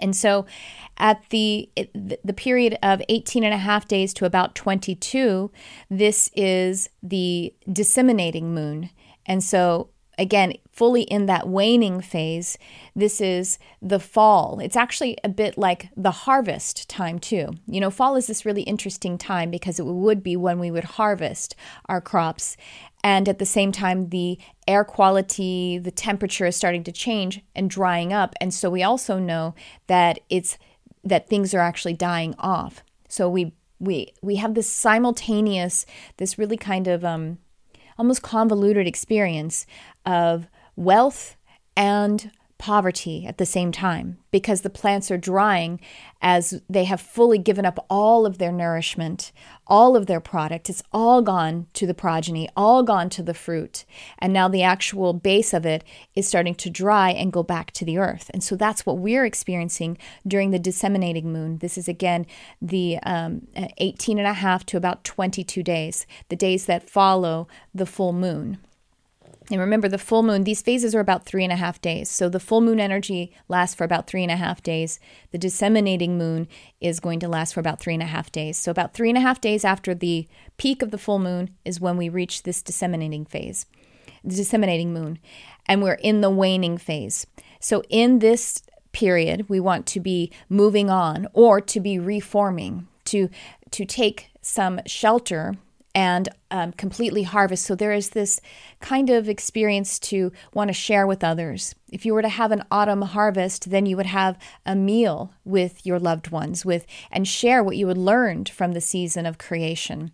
And 0.00 0.16
so 0.16 0.46
at 0.96 1.22
the 1.28 1.68
the 1.74 2.32
period 2.32 2.78
of 2.82 3.02
18 3.10 3.44
and 3.44 3.52
a 3.52 3.58
half 3.58 3.86
days 3.86 4.14
to 4.14 4.24
about 4.24 4.54
22, 4.54 5.50
this 5.90 6.30
is 6.34 6.88
the 7.02 7.52
disseminating 7.70 8.54
moon. 8.54 8.88
And 9.26 9.44
so 9.44 9.90
again, 10.20 10.52
fully 10.70 11.02
in 11.02 11.26
that 11.26 11.48
waning 11.48 12.00
phase. 12.00 12.58
This 12.94 13.20
is 13.20 13.58
the 13.80 13.98
fall. 13.98 14.60
It's 14.60 14.76
actually 14.76 15.16
a 15.24 15.28
bit 15.28 15.56
like 15.56 15.88
the 15.96 16.10
harvest 16.10 16.88
time, 16.88 17.18
too. 17.18 17.48
You 17.66 17.80
know, 17.80 17.90
fall 17.90 18.16
is 18.16 18.26
this 18.26 18.44
really 18.44 18.62
interesting 18.62 19.16
time 19.16 19.50
because 19.50 19.80
it 19.80 19.86
would 19.86 20.22
be 20.22 20.36
when 20.36 20.58
we 20.58 20.70
would 20.70 20.84
harvest 20.84 21.56
our 21.86 22.02
crops. 22.02 22.56
And 23.02 23.28
at 23.30 23.38
the 23.38 23.46
same 23.46 23.72
time, 23.72 24.10
the 24.10 24.38
air 24.68 24.84
quality, 24.84 25.78
the 25.78 25.90
temperature 25.90 26.46
is 26.46 26.54
starting 26.54 26.84
to 26.84 26.92
change 26.92 27.40
and 27.56 27.70
drying 27.70 28.12
up. 28.12 28.34
And 28.42 28.52
so 28.52 28.68
we 28.68 28.82
also 28.82 29.18
know 29.18 29.54
that 29.86 30.20
it's 30.28 30.58
that 31.02 31.30
things 31.30 31.54
are 31.54 31.60
actually 31.60 31.94
dying 31.94 32.34
off. 32.38 32.84
So 33.08 33.26
we 33.30 33.54
we 33.78 34.12
we 34.20 34.36
have 34.36 34.52
this 34.52 34.68
simultaneous, 34.68 35.86
this 36.18 36.38
really 36.38 36.58
kind 36.58 36.86
of 36.86 37.06
um, 37.06 37.38
almost 38.00 38.22
convoluted 38.22 38.86
experience 38.86 39.66
of 40.06 40.46
wealth 40.74 41.36
and 41.76 42.30
poverty 42.60 43.24
at 43.26 43.38
the 43.38 43.46
same 43.46 43.72
time 43.72 44.18
because 44.30 44.60
the 44.60 44.68
plants 44.68 45.10
are 45.10 45.16
drying 45.16 45.80
as 46.20 46.60
they 46.68 46.84
have 46.84 47.00
fully 47.00 47.38
given 47.38 47.64
up 47.64 47.84
all 47.88 48.26
of 48.26 48.36
their 48.36 48.52
nourishment, 48.52 49.32
all 49.66 49.96
of 49.96 50.04
their 50.04 50.20
product. 50.20 50.68
It's 50.68 50.82
all 50.92 51.22
gone 51.22 51.68
to 51.72 51.86
the 51.86 51.94
progeny, 51.94 52.50
all 52.54 52.82
gone 52.82 53.08
to 53.10 53.22
the 53.22 53.32
fruit. 53.32 53.86
And 54.18 54.30
now 54.30 54.46
the 54.46 54.62
actual 54.62 55.14
base 55.14 55.54
of 55.54 55.64
it 55.64 55.82
is 56.14 56.28
starting 56.28 56.54
to 56.56 56.68
dry 56.68 57.12
and 57.12 57.32
go 57.32 57.42
back 57.42 57.70
to 57.72 57.84
the 57.86 57.96
earth. 57.96 58.30
And 58.34 58.44
so 58.44 58.56
that's 58.56 58.84
what 58.84 58.98
we're 58.98 59.24
experiencing 59.24 59.96
during 60.26 60.50
the 60.50 60.58
disseminating 60.58 61.32
moon. 61.32 61.58
This 61.58 61.78
is 61.78 61.88
again 61.88 62.26
the 62.60 62.98
um, 63.04 63.46
18 63.78 64.18
and 64.18 64.28
a 64.28 64.34
half 64.34 64.66
to 64.66 64.76
about 64.76 65.02
22 65.04 65.62
days, 65.62 66.06
the 66.28 66.36
days 66.36 66.66
that 66.66 66.90
follow 66.90 67.48
the 67.74 67.86
full 67.86 68.12
moon. 68.12 68.58
And 69.50 69.60
remember, 69.60 69.88
the 69.88 69.98
full 69.98 70.22
moon, 70.22 70.44
these 70.44 70.62
phases 70.62 70.94
are 70.94 71.00
about 71.00 71.26
three 71.26 71.42
and 71.42 71.52
a 71.52 71.56
half 71.56 71.80
days. 71.80 72.08
So 72.08 72.28
the 72.28 72.38
full 72.38 72.60
moon 72.60 72.78
energy 72.78 73.32
lasts 73.48 73.74
for 73.74 73.84
about 73.84 74.06
three 74.06 74.22
and 74.22 74.30
a 74.30 74.36
half 74.36 74.62
days. 74.62 75.00
The 75.32 75.38
disseminating 75.38 76.16
moon 76.16 76.46
is 76.80 77.00
going 77.00 77.18
to 77.20 77.28
last 77.28 77.54
for 77.54 77.60
about 77.60 77.80
three 77.80 77.94
and 77.94 78.02
a 78.02 78.06
half 78.06 78.30
days. 78.30 78.56
So, 78.56 78.70
about 78.70 78.94
three 78.94 79.08
and 79.08 79.18
a 79.18 79.22
half 79.22 79.40
days 79.40 79.64
after 79.64 79.94
the 79.94 80.28
peak 80.56 80.82
of 80.82 80.92
the 80.92 80.98
full 80.98 81.18
moon 81.18 81.50
is 81.64 81.80
when 81.80 81.96
we 81.96 82.08
reach 82.08 82.44
this 82.44 82.62
disseminating 82.62 83.24
phase, 83.24 83.66
the 84.22 84.36
disseminating 84.36 84.92
moon. 84.92 85.18
And 85.66 85.82
we're 85.82 85.94
in 85.94 86.20
the 86.20 86.30
waning 86.30 86.78
phase. 86.78 87.26
So, 87.58 87.82
in 87.88 88.20
this 88.20 88.62
period, 88.92 89.48
we 89.48 89.58
want 89.58 89.86
to 89.86 90.00
be 90.00 90.30
moving 90.48 90.90
on 90.90 91.26
or 91.32 91.60
to 91.60 91.80
be 91.80 91.98
reforming, 91.98 92.86
to, 93.06 93.28
to 93.72 93.84
take 93.84 94.30
some 94.42 94.80
shelter 94.86 95.56
and 95.94 96.28
um, 96.50 96.72
completely 96.72 97.24
harvest. 97.24 97.64
So 97.64 97.74
there 97.74 97.92
is 97.92 98.10
this 98.10 98.40
kind 98.80 99.10
of 99.10 99.28
experience 99.28 99.98
to 100.00 100.32
want 100.54 100.68
to 100.68 100.74
share 100.74 101.06
with 101.06 101.24
others. 101.24 101.74
If 101.90 102.06
you 102.06 102.14
were 102.14 102.22
to 102.22 102.28
have 102.28 102.52
an 102.52 102.64
autumn 102.70 103.02
harvest, 103.02 103.70
then 103.70 103.86
you 103.86 103.96
would 103.96 104.06
have 104.06 104.38
a 104.64 104.76
meal 104.76 105.34
with 105.44 105.84
your 105.84 105.98
loved 105.98 106.30
ones 106.30 106.64
with 106.64 106.86
and 107.10 107.26
share 107.26 107.64
what 107.64 107.76
you 107.76 107.88
had 107.88 107.98
learned 107.98 108.48
from 108.48 108.72
the 108.72 108.80
season 108.80 109.26
of 109.26 109.38
creation. 109.38 110.12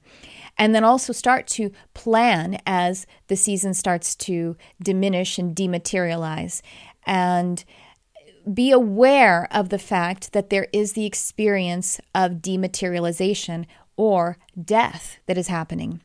And 0.58 0.74
then 0.74 0.84
also 0.84 1.12
start 1.12 1.46
to 1.48 1.70
plan 1.92 2.58
as 2.66 3.06
the 3.28 3.36
season 3.36 3.74
starts 3.74 4.14
to 4.16 4.56
diminish 4.82 5.38
and 5.38 5.54
dematerialize. 5.54 6.62
And 7.04 7.62
be 8.52 8.70
aware 8.70 9.48
of 9.50 9.68
the 9.70 9.78
fact 9.78 10.32
that 10.32 10.50
there 10.50 10.68
is 10.72 10.92
the 10.92 11.04
experience 11.04 12.00
of 12.14 12.34
dematerialization 12.34 13.66
or 13.96 14.38
death 14.62 15.18
that 15.26 15.38
is 15.38 15.48
happening. 15.48 16.00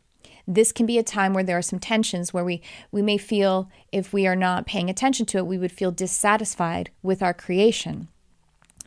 This 0.48 0.72
can 0.72 0.86
be 0.86 0.98
a 0.98 1.04
time 1.04 1.34
where 1.34 1.44
there 1.44 1.58
are 1.58 1.62
some 1.62 1.80
tensions 1.80 2.34
where 2.34 2.44
we, 2.44 2.62
we 2.92 3.02
may 3.02 3.18
feel, 3.18 3.70
if 3.92 4.12
we 4.12 4.26
are 4.26 4.36
not 4.36 4.66
paying 4.66 4.90
attention 4.90 5.26
to 5.28 5.38
it, 5.38 5.46
we 5.46 5.58
would 5.58 5.72
feel 5.72 5.92
dissatisfied 5.92 6.90
with 7.04 7.22
our 7.22 7.34
creation. 7.34 8.08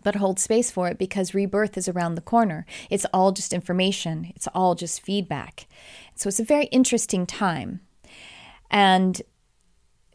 But 0.03 0.17
hold 0.17 0.39
space 0.39 0.71
for 0.71 0.89
it 0.89 0.99
because 0.99 1.33
rebirth 1.33 1.79
is 1.79 1.89
around 1.89 2.15
the 2.15 2.21
corner. 2.21 2.67
It's 2.91 3.07
all 3.07 3.33
just 3.33 3.53
information, 3.53 4.33
it's 4.37 4.49
all 4.49 4.75
just 4.75 5.01
feedback. 5.01 5.67
So 6.15 6.29
it's 6.29 6.41
a 6.41 6.45
very 6.45 6.67
interesting 6.67 7.25
time. 7.25 7.81
And 8.71 9.23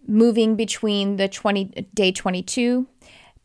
moving 0.08 0.56
between 0.56 1.18
the 1.18 1.28
20 1.28 1.88
day 1.94 2.12
22 2.12 2.88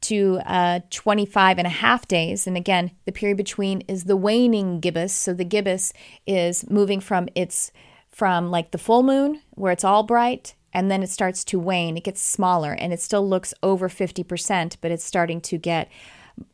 to 0.04 0.40
uh, 0.46 0.80
25 0.90 1.58
and 1.58 1.66
a 1.66 1.70
half 1.70 2.06
days. 2.08 2.46
And 2.46 2.56
again, 2.56 2.90
the 3.04 3.12
period 3.12 3.36
between 3.36 3.80
is 3.82 4.04
the 4.04 4.16
waning 4.16 4.80
gibbous. 4.80 5.12
So 5.12 5.34
the 5.34 5.44
gibbous 5.44 5.92
is 6.26 6.68
moving 6.70 7.00
from 7.00 7.28
its 7.34 7.72
from 8.08 8.50
like 8.50 8.70
the 8.70 8.78
full 8.78 9.02
moon 9.02 9.40
where 9.50 9.72
it's 9.72 9.82
all 9.82 10.04
bright 10.04 10.54
and 10.72 10.90
then 10.90 11.02
it 11.02 11.10
starts 11.10 11.44
to 11.44 11.58
wane. 11.58 11.96
It 11.96 12.04
gets 12.04 12.20
smaller 12.20 12.72
and 12.72 12.92
it 12.92 13.00
still 13.00 13.26
looks 13.26 13.54
over 13.62 13.88
50%, 13.88 14.76
but 14.80 14.90
it's 14.90 15.04
starting 15.04 15.40
to 15.42 15.58
get 15.58 15.88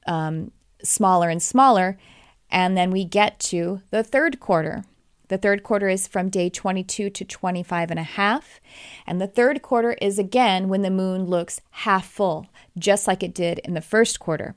um, 0.06 0.52
smaller 0.82 1.28
and 1.28 1.42
smaller. 1.42 1.98
And 2.50 2.76
then 2.76 2.90
we 2.90 3.04
get 3.04 3.38
to 3.40 3.80
the 3.90 4.02
third 4.02 4.40
quarter. 4.40 4.84
The 5.30 5.38
third 5.38 5.62
quarter 5.62 5.88
is 5.88 6.08
from 6.08 6.28
day 6.28 6.50
22 6.50 7.08
to 7.08 7.24
25 7.24 7.90
and 7.92 8.00
a 8.00 8.02
half. 8.02 8.60
And 9.06 9.20
the 9.20 9.28
third 9.28 9.62
quarter 9.62 9.92
is 10.02 10.18
again 10.18 10.68
when 10.68 10.82
the 10.82 10.90
moon 10.90 11.24
looks 11.24 11.60
half 11.70 12.10
full, 12.10 12.48
just 12.76 13.06
like 13.06 13.22
it 13.22 13.32
did 13.32 13.60
in 13.60 13.74
the 13.74 13.80
first 13.80 14.18
quarter. 14.18 14.56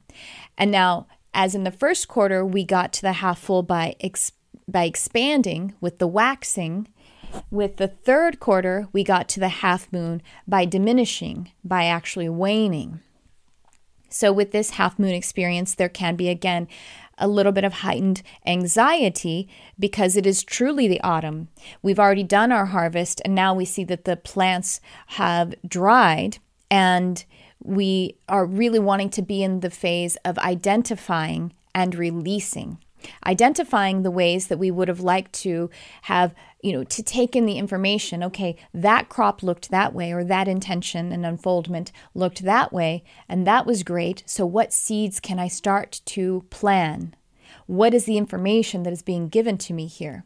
And 0.58 0.72
now, 0.72 1.06
as 1.32 1.54
in 1.54 1.64
the 1.64 1.70
first 1.70 2.08
quarter, 2.08 2.44
we 2.44 2.64
got 2.64 2.92
to 2.94 3.02
the 3.02 3.14
half 3.14 3.38
full 3.38 3.62
by, 3.62 3.96
ex- 4.02 4.32
by 4.68 4.86
expanding 4.86 5.76
with 5.80 6.00
the 6.00 6.08
waxing. 6.08 6.88
With 7.52 7.78
the 7.78 7.88
third 7.88 8.40
quarter, 8.40 8.88
we 8.92 9.04
got 9.04 9.30
to 9.30 9.40
the 9.40 9.50
half 9.50 9.94
moon 9.94 10.24
by 10.48 10.66
diminishing, 10.66 11.52
by 11.64 11.86
actually 11.86 12.30
waning. 12.30 13.00
So, 14.10 14.32
with 14.32 14.52
this 14.52 14.72
half 14.72 15.00
moon 15.00 15.16
experience, 15.16 15.74
there 15.74 15.90
can 15.90 16.16
be 16.16 16.30
again 16.30 16.68
a 17.18 17.28
little 17.28 17.52
bit 17.52 17.64
of 17.64 17.74
heightened 17.74 18.22
anxiety 18.46 19.48
because 19.78 20.16
it 20.16 20.26
is 20.26 20.44
truly 20.44 20.88
the 20.88 21.02
autumn. 21.02 21.48
We've 21.82 22.00
already 22.00 22.24
done 22.24 22.52
our 22.52 22.68
harvest, 22.68 23.22
and 23.24 23.36
now 23.36 23.54
we 23.54 23.66
see 23.66 23.84
that 23.86 24.06
the 24.06 24.18
plants 24.18 24.80
have 25.08 25.56
dried, 25.68 26.38
and 26.70 27.24
we 27.64 28.18
are 28.28 28.46
really 28.46 28.80
wanting 28.80 29.10
to 29.12 29.22
be 29.22 29.44
in 29.44 29.62
the 29.62 29.70
phase 29.70 30.18
of 30.26 30.38
identifying 30.40 31.54
and 31.74 31.96
releasing 31.96 32.78
identifying 33.26 34.04
the 34.04 34.12
ways 34.12 34.48
that 34.48 34.60
we 34.60 34.72
would 34.72 34.88
have 34.88 35.00
liked 35.00 35.34
to 35.34 35.70
have, 36.04 36.34
you 36.62 36.72
know, 36.72 36.84
to 36.84 37.04
take 37.04 37.36
in 37.36 37.46
the 37.46 37.58
information. 37.58 38.24
Okay, 38.24 38.56
that 38.74 39.10
crop 39.10 39.44
looked 39.44 39.70
that 39.72 39.94
way, 39.94 40.12
or 40.12 40.24
that 40.24 40.48
intention 40.48 41.12
and 41.12 41.26
unfoldment 41.26 41.92
looked 42.14 42.44
that 42.44 42.72
way, 42.74 43.04
and 43.28 43.46
that 43.48 43.66
was 43.66 43.84
great. 43.84 44.24
So, 44.26 44.46
what 44.46 44.74
seeds 44.74 45.20
can 45.20 45.40
I 45.40 45.48
start 45.48 46.02
to 46.06 46.46
plan? 46.50 47.16
What 47.66 47.94
is 47.94 48.06
the 48.06 48.18
information 48.18 48.84
that 48.84 48.94
is 48.94 49.02
being 49.02 49.30
given 49.30 49.58
to 49.60 49.74
me 49.74 49.88
here? 49.88 50.26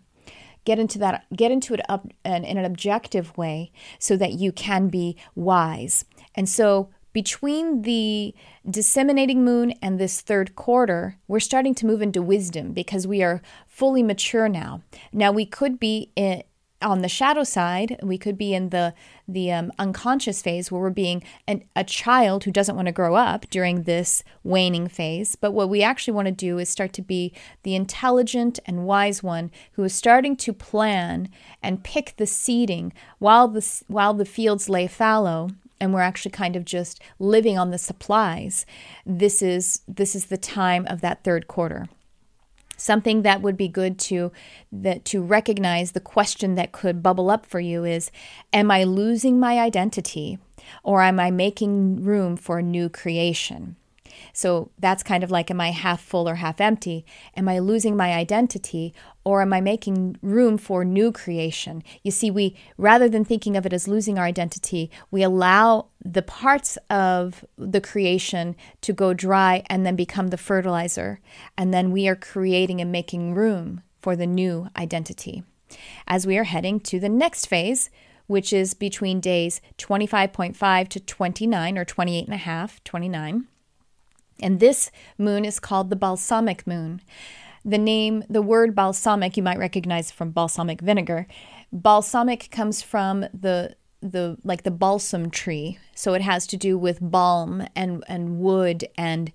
Get 0.65 0.79
into 0.79 0.99
that, 0.99 1.25
get 1.33 1.51
into 1.51 1.73
it 1.73 1.81
up 1.87 2.07
in 2.25 2.43
an 2.43 2.65
objective 2.65 3.37
way 3.37 3.71
so 3.99 4.17
that 4.17 4.33
you 4.33 4.51
can 4.51 4.89
be 4.89 5.15
wise. 5.33 6.03
And 6.35 6.49
so, 6.49 6.89
between 7.17 7.81
the 7.81 8.31
disseminating 8.69 9.43
moon 9.43 9.71
and 9.81 9.97
this 9.97 10.21
third 10.21 10.55
quarter, 10.55 11.17
we're 11.27 11.39
starting 11.39 11.73
to 11.73 11.87
move 11.87 11.99
into 11.99 12.21
wisdom 12.21 12.73
because 12.73 13.07
we 13.07 13.23
are 13.23 13.41
fully 13.65 14.03
mature 14.03 14.47
now. 14.47 14.83
Now, 15.11 15.31
we 15.31 15.43
could 15.43 15.79
be 15.79 16.11
in, 16.15 16.43
on 16.79 17.01
the 17.01 17.09
shadow 17.09 17.43
side, 17.43 17.99
we 18.03 18.19
could 18.19 18.37
be 18.37 18.53
in 18.53 18.69
the 18.69 18.93
the 19.27 19.51
um, 19.51 19.71
unconscious 19.79 20.43
phase 20.43 20.71
where 20.71 20.79
we're 20.79 20.91
being 20.91 21.23
an, 21.47 21.63
a 21.75 21.83
child 21.83 22.43
who 22.43 22.51
doesn't 22.51 22.75
want 22.75 22.85
to 22.85 22.91
grow 22.91 23.15
up 23.15 23.49
during 23.49 23.83
this 23.83 24.23
waning 24.43 24.87
phase. 24.87 25.35
But 25.35 25.53
what 25.53 25.69
we 25.69 25.81
actually 25.81 26.13
want 26.13 26.27
to 26.27 26.31
do 26.31 26.59
is 26.59 26.69
start 26.69 26.93
to 26.93 27.01
be 27.01 27.33
the 27.63 27.73
intelligent 27.73 28.59
and 28.67 28.85
wise 28.85 29.23
one 29.23 29.49
who 29.71 29.83
is 29.83 29.95
starting 29.95 30.35
to 30.35 30.53
plan 30.53 31.29
and 31.63 31.83
pick 31.83 32.13
the 32.17 32.27
seeding 32.27 32.93
while 33.17 33.47
the 33.47 33.65
while 33.87 34.13
the 34.13 34.23
fields 34.23 34.69
lay 34.69 34.85
fallow 34.85 35.49
and 35.79 35.93
we're 35.93 36.01
actually 36.01 36.31
kind 36.31 36.55
of 36.55 36.65
just 36.65 37.01
living 37.19 37.57
on 37.57 37.71
the 37.71 37.77
supplies. 37.77 38.65
This 39.05 39.41
is 39.41 39.81
this 39.87 40.15
is 40.15 40.25
the 40.25 40.37
time 40.37 40.85
of 40.87 41.01
that 41.01 41.23
third 41.23 41.47
quarter 41.47 41.87
something 42.77 43.23
that 43.23 43.41
would 43.41 43.57
be 43.57 43.67
good 43.67 43.97
to 43.97 44.31
that 44.71 45.03
to 45.03 45.21
recognize 45.21 45.91
the 45.91 45.99
question 45.99 46.55
that 46.55 46.71
could 46.71 47.03
bubble 47.03 47.29
up 47.29 47.45
for 47.45 47.59
you 47.59 47.83
is 47.83 48.11
am 48.53 48.69
i 48.71 48.83
losing 48.83 49.39
my 49.39 49.59
identity 49.59 50.37
or 50.83 51.01
am 51.01 51.19
i 51.19 51.31
making 51.31 52.03
room 52.03 52.37
for 52.37 52.59
a 52.59 52.63
new 52.63 52.87
creation 52.87 53.75
so 54.33 54.71
that's 54.79 55.03
kind 55.03 55.23
of 55.23 55.31
like, 55.31 55.49
am 55.51 55.61
I 55.61 55.71
half 55.71 56.01
full 56.01 56.27
or 56.27 56.35
half 56.35 56.61
empty? 56.61 57.05
Am 57.35 57.47
I 57.47 57.59
losing 57.59 57.95
my 57.95 58.13
identity 58.13 58.93
or 59.23 59.41
am 59.41 59.53
I 59.53 59.61
making 59.61 60.17
room 60.21 60.57
for 60.57 60.85
new 60.85 61.11
creation? 61.11 61.83
You 62.03 62.11
see, 62.11 62.31
we, 62.31 62.55
rather 62.77 63.09
than 63.09 63.25
thinking 63.25 63.57
of 63.57 63.65
it 63.65 63.73
as 63.73 63.87
losing 63.87 64.17
our 64.17 64.25
identity, 64.25 64.89
we 65.11 65.23
allow 65.23 65.87
the 66.03 66.21
parts 66.21 66.77
of 66.89 67.43
the 67.57 67.81
creation 67.81 68.55
to 68.81 68.93
go 68.93 69.13
dry 69.13 69.63
and 69.69 69.85
then 69.85 69.95
become 69.95 70.27
the 70.29 70.37
fertilizer. 70.37 71.19
And 71.57 71.73
then 71.73 71.91
we 71.91 72.07
are 72.07 72.15
creating 72.15 72.79
and 72.79 72.91
making 72.91 73.33
room 73.33 73.81
for 74.01 74.15
the 74.15 74.27
new 74.27 74.69
identity. 74.77 75.43
As 76.07 76.25
we 76.25 76.37
are 76.37 76.45
heading 76.45 76.79
to 76.81 76.99
the 76.99 77.09
next 77.09 77.47
phase, 77.47 77.89
which 78.27 78.53
is 78.53 78.73
between 78.73 79.19
days 79.19 79.59
25.5 79.77 80.87
to 80.89 80.99
29 80.99 81.77
or 81.77 81.85
28 81.85 82.25
and 82.25 82.33
a 82.33 82.37
half, 82.37 82.83
29. 82.83 83.47
And 84.41 84.59
this 84.59 84.91
moon 85.17 85.45
is 85.45 85.59
called 85.59 85.89
the 85.89 85.95
balsamic 85.95 86.65
moon. 86.67 87.01
The 87.65 87.77
name, 87.77 88.23
the 88.29 88.41
word 88.41 88.75
balsamic, 88.75 89.35
you 89.35 89.43
might 89.43 89.59
recognize 89.59 90.11
from 90.11 90.31
balsamic 90.31 90.81
vinegar. 90.81 91.27
Balsamic 91.71 92.49
comes 92.51 92.81
from 92.81 93.21
the 93.33 93.75
the 94.01 94.37
like 94.43 94.61
the 94.63 94.71
balsam 94.71 95.31
tree 95.31 95.79
so 95.95 96.13
it 96.13 96.21
has 96.21 96.45
to 96.45 96.55
do 96.55 96.77
with 96.77 96.99
balm 97.01 97.65
and 97.75 98.03
and 98.07 98.39
wood 98.39 98.87
and 98.95 99.31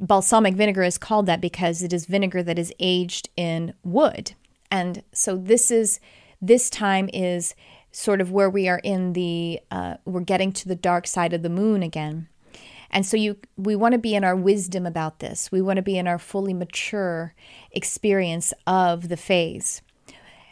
balsamic 0.00 0.54
vinegar 0.54 0.82
is 0.82 0.96
called 0.96 1.26
that 1.26 1.40
because 1.40 1.82
it 1.82 1.92
is 1.92 2.06
vinegar 2.06 2.42
that 2.42 2.58
is 2.58 2.72
aged 2.80 3.28
in 3.36 3.74
wood 3.84 4.32
and 4.70 5.02
so 5.12 5.36
this 5.36 5.70
is 5.70 6.00
this 6.40 6.70
time 6.70 7.10
is 7.12 7.54
sort 7.92 8.20
of 8.20 8.32
where 8.32 8.50
we 8.50 8.68
are 8.68 8.80
in 8.82 9.12
the 9.12 9.60
uh, 9.70 9.96
we're 10.06 10.20
getting 10.20 10.52
to 10.52 10.66
the 10.66 10.74
dark 10.74 11.06
side 11.06 11.32
of 11.32 11.42
the 11.42 11.50
moon 11.50 11.82
again 11.82 12.26
and 12.90 13.04
so 13.04 13.16
you 13.16 13.36
we 13.56 13.76
want 13.76 13.92
to 13.92 13.98
be 13.98 14.14
in 14.14 14.24
our 14.24 14.36
wisdom 14.36 14.86
about 14.86 15.20
this. 15.20 15.50
We 15.50 15.62
want 15.62 15.76
to 15.76 15.82
be 15.82 15.98
in 15.98 16.06
our 16.06 16.18
fully 16.18 16.54
mature 16.54 17.34
experience 17.72 18.52
of 18.66 19.08
the 19.08 19.16
phase. 19.16 19.82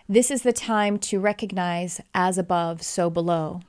This 0.08 0.30
is 0.30 0.42
the 0.42 0.52
time 0.52 0.98
to 0.98 1.18
recognize 1.18 2.00
as 2.14 2.36
above, 2.36 2.82
so 2.82 3.08
below. 3.08 3.60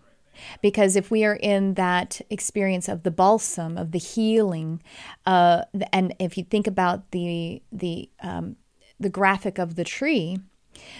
Because 0.62 0.98
if 0.98 1.10
we 1.10 1.24
are 1.24 1.36
in 1.36 1.76
that 1.76 2.20
experience 2.30 2.90
of 2.90 3.04
the 3.04 3.12
balsam, 3.12 3.78
of 3.78 3.92
the 3.92 4.00
healing, 4.00 4.82
uh, 5.26 5.64
and 5.94 6.14
if 6.20 6.38
you 6.38 6.44
think 6.44 6.68
about 6.68 7.12
the 7.12 7.62
the 7.72 8.10
um, 8.22 8.58
the 9.00 9.10
graphic 9.10 9.58
of 9.58 9.76
the 9.76 9.86
tree, 9.86 10.40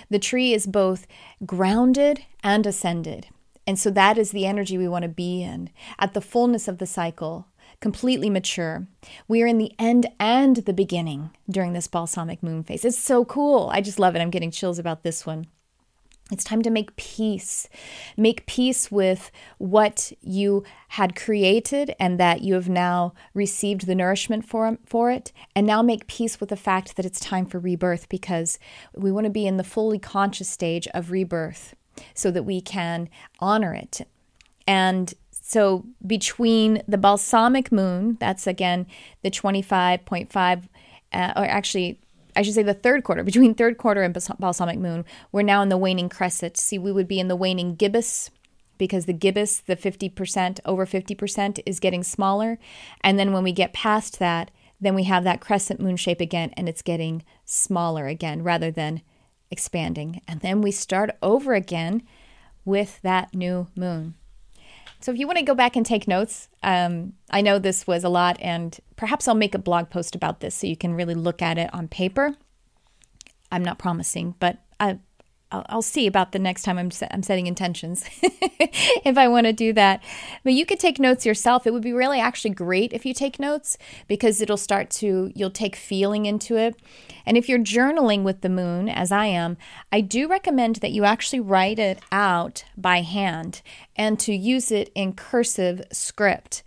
the 0.10 0.20
tree 0.20 0.54
is 0.54 0.66
both 0.66 1.06
grounded 1.46 2.24
and 2.44 2.66
ascended. 2.66 3.28
And 3.68 3.80
so 3.80 3.90
that 3.92 4.18
is 4.18 4.32
the 4.32 4.46
energy 4.46 4.78
we 4.78 4.88
want 4.88 5.04
to 5.04 5.10
be 5.10 5.42
in 5.42 5.70
at 5.98 6.14
the 6.14 6.22
fullness 6.22 6.68
of 6.68 6.78
the 6.78 6.86
cycle 6.86 7.48
completely 7.86 8.32
mature. 8.32 8.88
We 9.28 9.44
are 9.44 9.46
in 9.46 9.60
the 9.60 9.72
end 9.78 10.08
and 10.20 10.56
the 10.56 10.74
beginning 10.74 11.30
during 11.48 11.74
this 11.74 11.86
balsamic 11.86 12.42
moon 12.42 12.64
phase. 12.64 12.84
It's 12.84 12.98
so 12.98 13.24
cool. 13.24 13.70
I 13.72 13.80
just 13.80 14.00
love 14.00 14.16
it. 14.16 14.22
I'm 14.24 14.32
getting 14.32 14.50
chills 14.50 14.80
about 14.80 15.04
this 15.04 15.24
one. 15.24 15.46
It's 16.32 16.44
time 16.44 16.64
to 16.64 16.72
make 16.72 16.96
peace. 16.96 17.70
Make 18.18 18.48
peace 18.48 18.90
with 18.92 19.30
what 19.60 20.12
you 20.22 20.64
had 20.88 21.16
created 21.16 21.94
and 22.00 22.20
that 22.20 22.42
you 22.42 22.56
have 22.56 22.68
now 22.68 23.14
received 23.36 23.86
the 23.86 23.94
nourishment 23.94 24.46
for, 24.46 24.80
for 24.88 25.12
it. 25.12 25.32
And 25.56 25.68
now 25.68 25.84
make 25.84 26.08
peace 26.08 26.40
with 26.40 26.50
the 26.50 26.56
fact 26.56 26.96
that 26.96 27.06
it's 27.06 27.20
time 27.20 27.46
for 27.46 27.60
rebirth 27.60 28.10
because 28.10 28.58
we 28.96 29.12
want 29.12 29.26
to 29.26 29.30
be 29.30 29.46
in 29.46 29.58
the 29.58 29.64
fully 29.64 30.00
conscious 30.00 30.50
stage 30.50 30.88
of 30.96 31.12
rebirth 31.12 31.76
so 32.16 32.32
that 32.32 32.42
we 32.42 32.62
can 32.62 33.10
honor 33.40 33.76
it. 33.76 34.08
And 34.68 35.14
so 35.48 35.86
between 36.06 36.82
the 36.88 36.98
balsamic 36.98 37.72
moon, 37.72 38.18
that's 38.20 38.48
again 38.48 38.88
the 39.22 39.30
25.5, 39.30 40.64
uh, 41.14 41.34
or 41.36 41.46
actually, 41.46 42.00
I 42.36 42.42
should 42.42 42.56
say 42.56 42.64
the 42.64 42.74
third 42.74 43.04
quarter, 43.04 43.24
between 43.24 43.54
third 43.54 43.78
quarter 43.78 44.02
and 44.02 44.12
balsamic 44.40 44.80
moon, 44.80 45.06
we're 45.32 45.44
now 45.44 45.62
in 45.62 45.70
the 45.70 45.78
waning 45.78 46.10
crescent. 46.10 46.58
See, 46.58 46.80
we 46.80 46.92
would 46.92 47.08
be 47.08 47.20
in 47.20 47.28
the 47.28 47.36
waning 47.36 47.76
gibbous 47.76 48.32
because 48.80 49.06
the 49.06 49.14
gibbous, 49.14 49.60
the 49.60 49.76
50%, 49.76 50.62
over 50.66 50.84
50%, 50.84 51.60
is 51.68 51.80
getting 51.80 52.02
smaller. 52.02 52.58
And 53.02 53.20
then 53.20 53.32
when 53.32 53.44
we 53.44 53.52
get 53.52 53.72
past 53.72 54.18
that, 54.18 54.50
then 54.82 54.96
we 54.96 55.04
have 55.04 55.24
that 55.26 55.42
crescent 55.42 55.80
moon 55.80 55.96
shape 55.96 56.22
again, 56.22 56.54
and 56.58 56.68
it's 56.68 56.82
getting 56.82 57.24
smaller 57.46 58.08
again 58.08 58.42
rather 58.42 58.72
than 58.72 59.04
expanding. 59.52 60.22
And 60.28 60.42
then 60.42 60.64
we 60.64 60.72
start 60.72 61.12
over 61.22 61.54
again 61.54 62.02
with 62.66 63.00
that 63.04 63.36
new 63.36 63.68
moon. 63.76 64.16
So 65.00 65.12
if 65.12 65.20
you 65.20 65.28
want 65.28 65.38
to 65.38 65.46
go 65.46 65.56
back 65.56 65.76
and 65.76 65.86
take 65.86 66.08
notes, 66.08 66.50
um, 66.64 67.14
I 67.30 67.42
know 67.42 67.60
this 67.60 67.86
was 67.86 68.04
a 68.04 68.10
lot, 68.10 68.38
and 68.40 68.78
perhaps 68.96 69.28
I'll 69.28 69.36
make 69.36 69.54
a 69.54 69.60
blog 69.60 69.90
post 69.90 70.16
about 70.16 70.40
this 70.40 70.56
so 70.56 70.68
you 70.68 70.78
can 70.78 70.94
really 70.94 71.14
look 71.14 71.42
at 71.42 71.58
it 71.58 71.72
on 71.74 71.88
paper. 71.88 72.36
I'm 73.52 73.64
not 73.64 73.78
promising, 73.78 74.36
but 74.40 74.60
I, 74.80 75.00
I'll, 75.52 75.66
I'll 75.70 75.82
see 75.82 76.08
about 76.08 76.32
the 76.32 76.40
next 76.40 76.64
time 76.64 76.78
I'm, 76.78 76.92
I'm 77.12 77.24
setting 77.24 77.48
intentions 77.48 78.06
if 78.22 79.18
I 79.18 79.28
want 79.28 79.46
to 79.46 79.54
do 79.54 79.74
that. 79.74 80.04
But 80.44 80.54
you 80.54 80.66
could 80.66 80.80
take 80.80 81.00
notes 81.00 81.26
yourself. 81.26 81.68
It 81.68 81.74
would 81.74 81.84
be 81.84 81.94
really 81.94 82.20
actually 82.20 82.54
great 82.54 82.94
if 82.94 83.06
you 83.06 83.14
take 83.14 83.40
notes 83.40 83.78
because 84.08 84.42
it'll 84.42 84.58
start 84.58 84.90
to, 84.92 85.32
you'll 85.36 85.52
take 85.52 85.76
feeling 85.76 86.26
into 86.26 86.58
it. 86.58 86.76
And 87.26 87.38
if 87.38 87.48
you're 87.48 87.60
journaling 87.60 88.24
with 88.24 88.42
the 88.42 88.50
moon, 88.50 88.90
as 88.90 89.12
I 89.12 89.28
am, 89.28 89.58
I 89.92 90.02
do 90.02 90.28
recommend 90.28 90.78
that 90.78 90.92
you 90.92 91.06
actually 91.06 91.40
write 91.40 91.80
it 91.80 92.00
out 92.12 92.66
by 92.78 93.02
hand 93.02 93.62
and 93.96 94.20
to 94.20 94.34
use 94.34 94.72
it 94.72 94.92
in 94.96 95.14
cursive 95.14 95.82
script. 95.92 96.64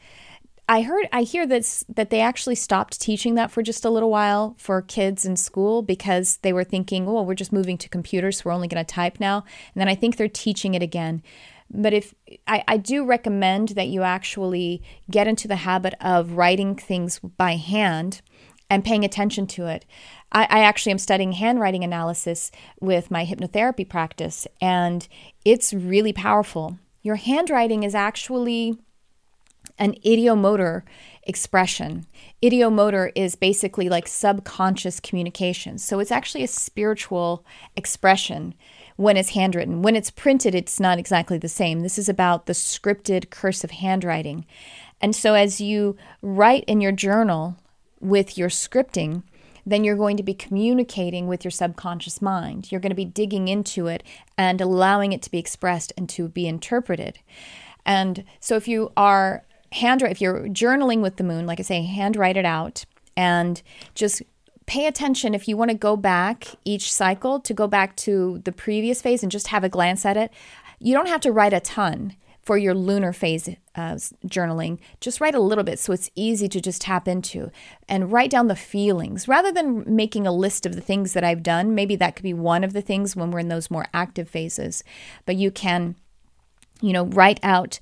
I 0.68 0.82
heard 0.82 1.08
I 1.12 1.22
hear 1.22 1.46
this 1.46 1.82
that 1.88 2.10
they 2.10 2.20
actually 2.20 2.54
stopped 2.54 3.00
teaching 3.00 3.34
that 3.36 3.50
for 3.50 3.62
just 3.62 3.86
a 3.86 3.90
little 3.90 4.10
while 4.10 4.54
for 4.58 4.82
kids 4.82 5.24
in 5.24 5.36
school 5.36 5.80
because 5.80 6.36
they 6.38 6.52
were 6.52 6.64
thinking, 6.64 7.08
"Oh, 7.08 7.22
we're 7.22 7.34
just 7.34 7.52
moving 7.52 7.78
to 7.78 7.88
computers, 7.88 8.38
so 8.38 8.42
we're 8.44 8.52
only 8.52 8.68
going 8.68 8.84
to 8.84 8.94
type 8.94 9.18
now." 9.18 9.44
And 9.74 9.80
then 9.80 9.88
I 9.88 9.94
think 9.94 10.16
they're 10.16 10.28
teaching 10.28 10.74
it 10.74 10.82
again. 10.82 11.22
But 11.70 11.94
if 11.94 12.14
I, 12.46 12.64
I 12.68 12.76
do 12.76 13.04
recommend 13.04 13.70
that 13.70 13.88
you 13.88 14.02
actually 14.02 14.82
get 15.10 15.26
into 15.26 15.48
the 15.48 15.56
habit 15.56 15.94
of 16.00 16.32
writing 16.32 16.76
things 16.76 17.18
by 17.18 17.56
hand 17.56 18.20
and 18.70 18.84
paying 18.84 19.04
attention 19.04 19.46
to 19.46 19.66
it. 19.66 19.86
I, 20.32 20.42
I 20.44 20.60
actually 20.60 20.92
am 20.92 20.98
studying 20.98 21.32
handwriting 21.32 21.84
analysis 21.84 22.50
with 22.80 23.10
my 23.10 23.24
hypnotherapy 23.24 23.88
practice, 23.88 24.46
and 24.60 25.08
it's 25.44 25.72
really 25.72 26.12
powerful. 26.12 26.78
Your 27.02 27.16
handwriting 27.16 27.82
is 27.82 27.94
actually 27.94 28.78
an 29.78 29.94
ideomotor 30.04 30.82
expression. 31.22 32.06
Ideomotor 32.42 33.12
is 33.14 33.34
basically 33.34 33.88
like 33.88 34.08
subconscious 34.08 35.00
communication. 35.00 35.78
So 35.78 36.00
it's 36.00 36.10
actually 36.10 36.44
a 36.44 36.48
spiritual 36.48 37.44
expression 37.76 38.54
when 38.96 39.16
it's 39.16 39.30
handwritten. 39.30 39.82
When 39.82 39.94
it's 39.94 40.10
printed, 40.10 40.54
it's 40.54 40.80
not 40.80 40.98
exactly 40.98 41.38
the 41.38 41.48
same. 41.48 41.80
This 41.80 41.98
is 41.98 42.08
about 42.08 42.46
the 42.46 42.52
scripted 42.52 43.30
cursive 43.30 43.70
handwriting. 43.70 44.46
And 45.00 45.14
so 45.14 45.34
as 45.34 45.60
you 45.60 45.96
write 46.22 46.64
in 46.64 46.80
your 46.80 46.92
journal 46.92 47.56
with 48.00 48.36
your 48.36 48.48
scripting, 48.48 49.22
then 49.64 49.84
you're 49.84 49.96
going 49.96 50.16
to 50.16 50.22
be 50.22 50.34
communicating 50.34 51.28
with 51.28 51.44
your 51.44 51.50
subconscious 51.50 52.22
mind. 52.22 52.72
You're 52.72 52.80
going 52.80 52.90
to 52.90 52.96
be 52.96 53.04
digging 53.04 53.48
into 53.48 53.86
it 53.86 54.02
and 54.36 54.60
allowing 54.60 55.12
it 55.12 55.22
to 55.22 55.30
be 55.30 55.38
expressed 55.38 55.92
and 55.96 56.08
to 56.10 56.28
be 56.28 56.48
interpreted. 56.48 57.18
And 57.84 58.24
so 58.40 58.56
if 58.56 58.66
you 58.66 58.92
are 58.96 59.44
handwrite 59.72 60.12
if 60.12 60.20
you're 60.20 60.48
journaling 60.48 61.02
with 61.02 61.16
the 61.16 61.24
moon 61.24 61.46
like 61.46 61.60
i 61.60 61.62
say 61.62 61.82
handwrite 61.82 62.36
it 62.36 62.44
out 62.44 62.84
and 63.16 63.62
just 63.94 64.22
pay 64.68 64.86
attention 64.86 65.34
if 65.34 65.48
you 65.48 65.56
want 65.56 65.70
to 65.70 65.76
go 65.76 65.96
back 65.96 66.46
each 66.64 66.92
cycle 66.92 67.40
to 67.40 67.54
go 67.54 67.66
back 67.66 67.96
to 67.96 68.40
the 68.44 68.52
previous 68.52 69.00
phase 69.00 69.22
and 69.22 69.32
just 69.32 69.48
have 69.48 69.64
a 69.64 69.68
glance 69.68 70.04
at 70.04 70.16
it. 70.16 70.30
You 70.78 70.92
don't 70.92 71.08
have 71.08 71.22
to 71.22 71.32
write 71.32 71.54
a 71.54 71.60
ton 71.60 72.14
for 72.42 72.58
your 72.58 72.74
lunar 72.74 73.12
phase 73.12 73.48
uh, 73.74 73.94
journaling, 74.26 74.78
just 75.00 75.20
write 75.20 75.34
a 75.34 75.40
little 75.40 75.64
bit 75.64 75.78
so 75.78 75.92
it's 75.92 76.10
easy 76.14 76.48
to 76.48 76.60
just 76.60 76.82
tap 76.82 77.08
into 77.08 77.50
and 77.88 78.12
write 78.12 78.30
down 78.30 78.48
the 78.48 78.56
feelings. 78.56 79.26
Rather 79.26 79.50
than 79.50 79.84
making 79.86 80.26
a 80.26 80.32
list 80.32 80.66
of 80.66 80.74
the 80.74 80.80
things 80.80 81.14
that 81.14 81.24
I've 81.24 81.42
done. 81.42 81.74
Maybe 81.74 81.96
that 81.96 82.14
could 82.14 82.22
be 82.22 82.34
one 82.34 82.62
of 82.62 82.74
the 82.74 82.82
things 82.82 83.16
when 83.16 83.30
we're 83.30 83.40
in 83.40 83.48
those 83.48 83.70
more 83.70 83.86
active 83.94 84.28
phases, 84.28 84.84
but 85.24 85.36
you 85.36 85.50
can, 85.50 85.96
you 86.80 86.92
know, 86.92 87.06
write 87.06 87.40
out 87.42 87.80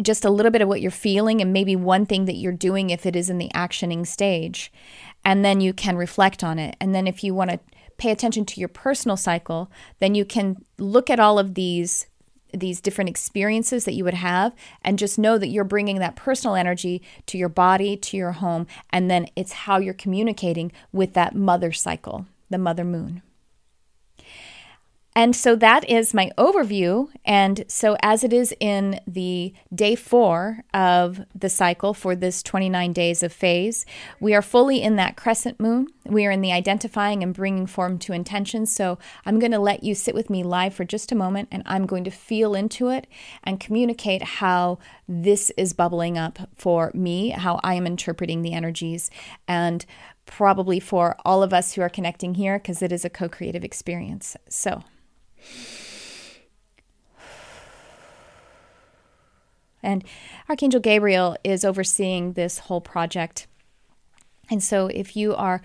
just 0.00 0.24
a 0.24 0.30
little 0.30 0.52
bit 0.52 0.62
of 0.62 0.68
what 0.68 0.80
you're 0.80 0.90
feeling 0.90 1.40
and 1.40 1.52
maybe 1.52 1.76
one 1.76 2.06
thing 2.06 2.26
that 2.26 2.36
you're 2.36 2.52
doing 2.52 2.90
if 2.90 3.06
it 3.06 3.16
is 3.16 3.30
in 3.30 3.38
the 3.38 3.50
actioning 3.54 4.06
stage. 4.06 4.72
And 5.24 5.44
then 5.44 5.60
you 5.60 5.72
can 5.72 5.96
reflect 5.96 6.42
on 6.42 6.58
it. 6.58 6.76
And 6.80 6.94
then 6.94 7.06
if 7.06 7.22
you 7.22 7.34
want 7.34 7.50
to 7.50 7.60
pay 7.96 8.10
attention 8.10 8.44
to 8.46 8.60
your 8.60 8.68
personal 8.68 9.16
cycle, 9.16 9.70
then 10.00 10.14
you 10.14 10.24
can 10.24 10.64
look 10.78 11.08
at 11.10 11.20
all 11.20 11.38
of 11.38 11.54
these 11.54 12.06
these 12.54 12.82
different 12.82 13.08
experiences 13.08 13.86
that 13.86 13.94
you 13.94 14.04
would 14.04 14.12
have 14.12 14.54
and 14.82 14.98
just 14.98 15.18
know 15.18 15.38
that 15.38 15.48
you're 15.48 15.64
bringing 15.64 16.00
that 16.00 16.16
personal 16.16 16.54
energy 16.54 17.00
to 17.24 17.38
your 17.38 17.48
body, 17.48 17.96
to 17.96 18.14
your 18.14 18.32
home, 18.32 18.66
and 18.90 19.10
then 19.10 19.26
it's 19.34 19.52
how 19.52 19.78
you're 19.78 19.94
communicating 19.94 20.70
with 20.92 21.14
that 21.14 21.34
mother 21.34 21.72
cycle, 21.72 22.26
the 22.50 22.58
mother 22.58 22.84
moon. 22.84 23.22
And 25.14 25.36
so 25.36 25.54
that 25.56 25.88
is 25.90 26.14
my 26.14 26.30
overview. 26.38 27.08
And 27.24 27.64
so, 27.68 27.98
as 28.02 28.24
it 28.24 28.32
is 28.32 28.54
in 28.60 28.98
the 29.06 29.52
day 29.74 29.94
four 29.94 30.64
of 30.72 31.20
the 31.34 31.50
cycle 31.50 31.92
for 31.92 32.16
this 32.16 32.42
29 32.42 32.94
days 32.94 33.22
of 33.22 33.30
phase, 33.30 33.84
we 34.20 34.34
are 34.34 34.40
fully 34.40 34.80
in 34.80 34.96
that 34.96 35.16
crescent 35.16 35.60
moon. 35.60 35.88
We 36.06 36.24
are 36.24 36.30
in 36.30 36.40
the 36.40 36.52
identifying 36.52 37.22
and 37.22 37.34
bringing 37.34 37.66
form 37.66 37.98
to 38.00 38.14
intention. 38.14 38.64
So, 38.64 38.98
I'm 39.26 39.38
going 39.38 39.52
to 39.52 39.58
let 39.58 39.84
you 39.84 39.94
sit 39.94 40.14
with 40.14 40.30
me 40.30 40.42
live 40.42 40.72
for 40.72 40.84
just 40.84 41.12
a 41.12 41.16
moment 41.16 41.48
and 41.52 41.62
I'm 41.66 41.84
going 41.84 42.04
to 42.04 42.10
feel 42.10 42.54
into 42.54 42.88
it 42.88 43.06
and 43.44 43.60
communicate 43.60 44.22
how 44.22 44.78
this 45.06 45.50
is 45.58 45.74
bubbling 45.74 46.16
up 46.16 46.38
for 46.56 46.90
me, 46.94 47.30
how 47.30 47.60
I 47.62 47.74
am 47.74 47.86
interpreting 47.86 48.40
the 48.40 48.54
energies, 48.54 49.10
and 49.46 49.84
probably 50.24 50.80
for 50.80 51.16
all 51.24 51.42
of 51.42 51.52
us 51.52 51.74
who 51.74 51.82
are 51.82 51.90
connecting 51.90 52.34
here 52.34 52.58
because 52.58 52.80
it 52.80 52.92
is 52.92 53.04
a 53.04 53.10
co 53.10 53.28
creative 53.28 53.62
experience. 53.62 54.36
So, 54.48 54.82
and 59.82 60.04
Archangel 60.48 60.80
Gabriel 60.80 61.36
is 61.44 61.64
overseeing 61.64 62.32
this 62.32 62.60
whole 62.60 62.80
project. 62.80 63.46
And 64.50 64.62
so, 64.62 64.86
if 64.88 65.16
you 65.16 65.34
are 65.34 65.62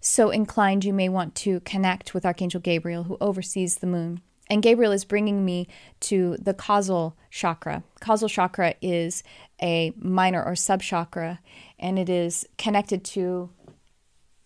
so 0.00 0.30
inclined, 0.30 0.84
you 0.84 0.92
may 0.92 1.08
want 1.08 1.34
to 1.36 1.60
connect 1.60 2.14
with 2.14 2.24
Archangel 2.24 2.60
Gabriel, 2.60 3.04
who 3.04 3.18
oversees 3.20 3.76
the 3.76 3.86
moon. 3.86 4.20
And 4.50 4.62
Gabriel 4.62 4.92
is 4.92 5.04
bringing 5.04 5.44
me 5.44 5.68
to 6.00 6.36
the 6.40 6.54
causal 6.54 7.16
chakra. 7.30 7.82
Causal 8.00 8.28
chakra 8.28 8.74
is 8.80 9.22
a 9.60 9.92
minor 9.96 10.42
or 10.42 10.52
subchakra, 10.52 11.38
and 11.78 11.98
it 11.98 12.08
is 12.08 12.46
connected 12.56 13.04
to 13.04 13.50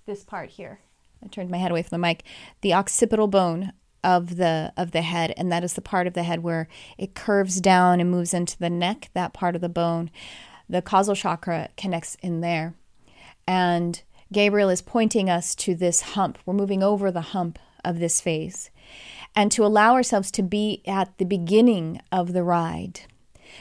this 0.06 0.24
part 0.24 0.50
here. 0.50 0.80
I 1.24 1.28
turned 1.28 1.50
my 1.50 1.58
head 1.58 1.70
away 1.70 1.82
from 1.82 2.00
the 2.00 2.04
mic. 2.04 2.24
The 2.62 2.74
occipital 2.74 3.28
bone 3.28 3.72
of 4.04 4.36
the 4.36 4.72
of 4.76 4.90
the 4.90 5.02
head 5.02 5.32
and 5.36 5.50
that 5.52 5.64
is 5.64 5.74
the 5.74 5.80
part 5.80 6.06
of 6.06 6.14
the 6.14 6.24
head 6.24 6.42
where 6.42 6.68
it 6.98 7.14
curves 7.14 7.60
down 7.60 8.00
and 8.00 8.10
moves 8.10 8.34
into 8.34 8.58
the 8.58 8.70
neck 8.70 9.10
that 9.14 9.32
part 9.32 9.54
of 9.54 9.60
the 9.60 9.68
bone. 9.68 10.10
The 10.68 10.82
causal 10.82 11.14
chakra 11.14 11.68
connects 11.76 12.16
in 12.22 12.40
there. 12.40 12.74
And 13.46 14.02
gabriel 14.32 14.70
is 14.70 14.82
pointing 14.82 15.28
us 15.28 15.54
to 15.56 15.74
this 15.74 16.00
hump. 16.00 16.38
We're 16.46 16.54
moving 16.54 16.82
over 16.82 17.10
the 17.10 17.20
hump 17.20 17.58
of 17.84 17.98
this 17.98 18.20
phase. 18.20 18.70
And 19.34 19.50
to 19.52 19.64
allow 19.64 19.94
ourselves 19.94 20.30
to 20.32 20.42
be 20.42 20.82
at 20.86 21.16
the 21.18 21.24
beginning 21.24 22.00
of 22.10 22.32
the 22.32 22.42
ride 22.42 23.00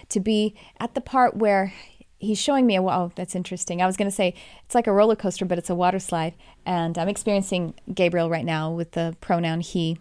to 0.10 0.19
be 0.19 0.56
at 0.80 0.95
the 0.95 1.01
part 1.01 1.36
where 1.36 1.73
he's 2.19 2.39
showing 2.39 2.65
me 2.65 2.75
a 2.75 2.82
oh 2.82 3.12
that's 3.15 3.36
interesting. 3.36 3.82
I 3.82 3.86
was 3.86 3.97
going 3.97 4.10
to 4.10 4.15
say 4.15 4.34
it's 4.65 4.75
like 4.75 4.88
a 4.88 4.93
roller 4.93 5.15
coaster 5.15 5.45
but 5.45 5.58
it's 5.58 5.69
a 5.69 5.75
water 5.75 5.99
slide. 5.99 6.34
And 6.65 6.97
i'm 6.97 7.10
experiencing 7.10 7.73
gabriel 7.93 8.30
right 8.30 8.45
now 8.45 8.71
with 8.71 8.91
the 8.91 9.15
pronoun 9.21 9.62
he 9.62 9.97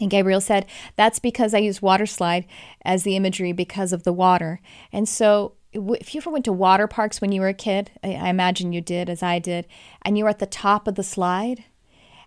and 0.00 0.10
Gabriel 0.10 0.40
said, 0.40 0.66
That's 0.96 1.18
because 1.18 1.54
I 1.54 1.58
use 1.58 1.80
water 1.80 2.06
slide 2.06 2.46
as 2.84 3.02
the 3.02 3.16
imagery 3.16 3.52
because 3.52 3.92
of 3.92 4.02
the 4.02 4.12
water. 4.12 4.60
And 4.92 5.08
so, 5.08 5.54
if 5.72 6.14
you 6.14 6.20
ever 6.20 6.30
went 6.30 6.46
to 6.46 6.52
water 6.52 6.86
parks 6.86 7.20
when 7.20 7.32
you 7.32 7.40
were 7.40 7.48
a 7.48 7.54
kid, 7.54 7.90
I 8.02 8.30
imagine 8.30 8.72
you 8.72 8.80
did, 8.80 9.10
as 9.10 9.22
I 9.22 9.38
did, 9.38 9.66
and 10.02 10.16
you 10.16 10.24
were 10.24 10.30
at 10.30 10.38
the 10.38 10.46
top 10.46 10.88
of 10.88 10.94
the 10.94 11.02
slide 11.02 11.64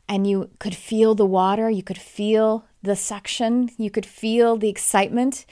and 0.07 0.27
you 0.27 0.49
could 0.59 0.75
feel 0.75 1.15
the 1.15 1.25
water, 1.25 1.69
you 1.69 1.83
could 1.83 1.97
feel 1.97 2.65
the 2.83 2.95
suction, 2.95 3.69
you 3.77 3.89
could 3.89 4.05
feel 4.05 4.55
the 4.55 4.69
excitement, 4.69 5.45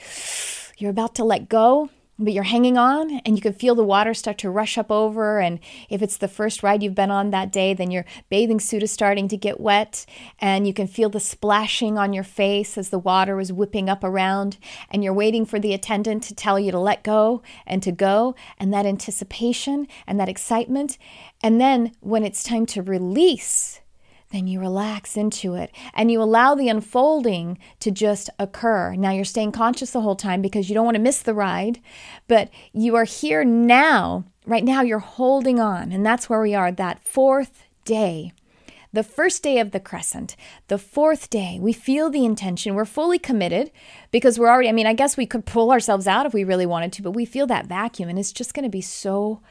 you're 0.78 0.90
about 0.90 1.14
to 1.16 1.24
let 1.24 1.48
go 1.48 1.90
but 2.18 2.32
you're 2.32 2.44
hanging 2.44 2.76
on 2.76 3.20
and 3.24 3.36
you 3.36 3.42
can 3.42 3.52
feel 3.52 3.74
the 3.74 3.84
water 3.84 4.12
start 4.12 4.38
to 4.38 4.50
rush 4.50 4.76
up 4.76 4.90
over. 4.90 5.40
And 5.40 5.60
if 5.88 6.02
it's 6.02 6.16
the 6.16 6.28
first 6.28 6.62
ride 6.62 6.82
you've 6.82 6.94
been 6.94 7.10
on 7.10 7.30
that 7.30 7.52
day 7.52 7.74
then 7.74 7.90
your 7.90 8.04
bathing 8.28 8.60
suit 8.60 8.82
is 8.82 8.90
starting 8.90 9.28
to 9.28 9.36
get 9.36 9.60
wet 9.60 10.04
and 10.38 10.66
you 10.66 10.74
can 10.74 10.86
feel 10.86 11.08
the 11.08 11.20
splashing 11.20 11.96
on 11.96 12.12
your 12.12 12.24
face 12.24 12.76
as 12.76 12.90
the 12.90 12.98
water 12.98 13.40
is 13.40 13.52
whipping 13.52 13.88
up 13.88 14.02
around. 14.02 14.58
And 14.90 15.04
you're 15.04 15.12
waiting 15.12 15.46
for 15.46 15.58
the 15.58 15.74
attendant 15.74 16.22
to 16.24 16.34
tell 16.34 16.58
you 16.58 16.72
to 16.72 16.78
let 16.78 17.02
go 17.02 17.42
and 17.66 17.82
to 17.82 17.92
go 17.92 18.34
and 18.58 18.72
that 18.72 18.86
anticipation 18.86 19.86
and 20.06 20.18
that 20.18 20.28
excitement. 20.28 20.98
And 21.42 21.60
then 21.60 21.92
when 22.00 22.24
it's 22.24 22.42
time 22.42 22.66
to 22.66 22.82
release 22.82 23.80
then 24.30 24.46
you 24.46 24.60
relax 24.60 25.16
into 25.16 25.54
it 25.54 25.70
and 25.94 26.10
you 26.10 26.20
allow 26.20 26.54
the 26.54 26.68
unfolding 26.68 27.58
to 27.80 27.90
just 27.90 28.28
occur. 28.38 28.94
Now 28.94 29.10
you're 29.10 29.24
staying 29.24 29.52
conscious 29.52 29.90
the 29.90 30.02
whole 30.02 30.16
time 30.16 30.42
because 30.42 30.68
you 30.68 30.74
don't 30.74 30.84
want 30.84 30.96
to 30.96 31.02
miss 31.02 31.22
the 31.22 31.34
ride, 31.34 31.80
but 32.26 32.50
you 32.72 32.94
are 32.96 33.04
here 33.04 33.44
now. 33.44 34.24
Right 34.46 34.64
now, 34.64 34.80
you're 34.80 34.98
holding 34.98 35.60
on, 35.60 35.92
and 35.92 36.06
that's 36.06 36.30
where 36.30 36.40
we 36.40 36.54
are, 36.54 36.72
that 36.72 37.04
fourth 37.04 37.64
day. 37.84 38.32
The 38.94 39.02
first 39.02 39.42
day 39.42 39.58
of 39.58 39.72
the 39.72 39.80
crescent, 39.80 40.34
the 40.68 40.78
fourth 40.78 41.28
day, 41.28 41.58
we 41.60 41.74
feel 41.74 42.08
the 42.08 42.24
intention. 42.24 42.74
We're 42.74 42.86
fully 42.86 43.18
committed 43.18 43.70
because 44.10 44.38
we're 44.38 44.48
already, 44.48 44.70
I 44.70 44.72
mean, 44.72 44.86
I 44.86 44.94
guess 44.94 45.18
we 45.18 45.26
could 45.26 45.44
pull 45.44 45.70
ourselves 45.70 46.06
out 46.06 46.24
if 46.24 46.32
we 46.32 46.44
really 46.44 46.64
wanted 46.64 46.94
to, 46.94 47.02
but 47.02 47.10
we 47.10 47.26
feel 47.26 47.46
that 47.48 47.66
vacuum 47.66 48.08
and 48.08 48.18
it's 48.18 48.32
just 48.32 48.54
going 48.54 48.62
to 48.62 48.70
be 48.70 48.80
so 48.80 49.42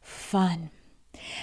fun. 0.00 0.70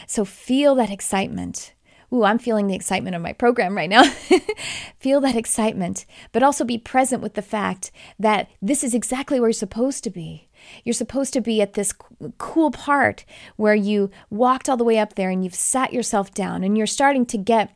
So 0.07 0.25
feel 0.25 0.73
that 0.75 0.89
excitement. 0.89 1.73
Ooh, 2.13 2.23
I'm 2.23 2.37
feeling 2.37 2.67
the 2.67 2.75
excitement 2.75 3.15
of 3.15 3.21
my 3.21 3.33
program 3.33 3.75
right 3.75 3.89
now. 3.89 4.03
Feel 4.99 5.19
that 5.21 5.35
excitement, 5.35 6.05
but 6.31 6.43
also 6.43 6.63
be 6.63 6.77
present 6.77 7.23
with 7.23 7.33
the 7.33 7.41
fact 7.41 7.91
that 8.19 8.49
this 8.61 8.83
is 8.83 8.93
exactly 8.93 9.39
where 9.39 9.49
you're 9.49 9.53
supposed 9.53 10.03
to 10.03 10.11
be. 10.11 10.47
You're 10.83 10.93
supposed 10.93 11.33
to 11.33 11.41
be 11.41 11.61
at 11.61 11.73
this 11.73 11.93
cool 12.37 12.71
part 12.71 13.25
where 13.55 13.75
you 13.75 14.11
walked 14.29 14.69
all 14.69 14.77
the 14.77 14.83
way 14.83 14.99
up 14.99 15.15
there 15.15 15.29
and 15.29 15.43
you've 15.43 15.55
sat 15.55 15.91
yourself 15.91 16.33
down 16.33 16.63
and 16.63 16.77
you're 16.77 16.87
starting 16.87 17.25
to 17.25 17.37
get 17.37 17.75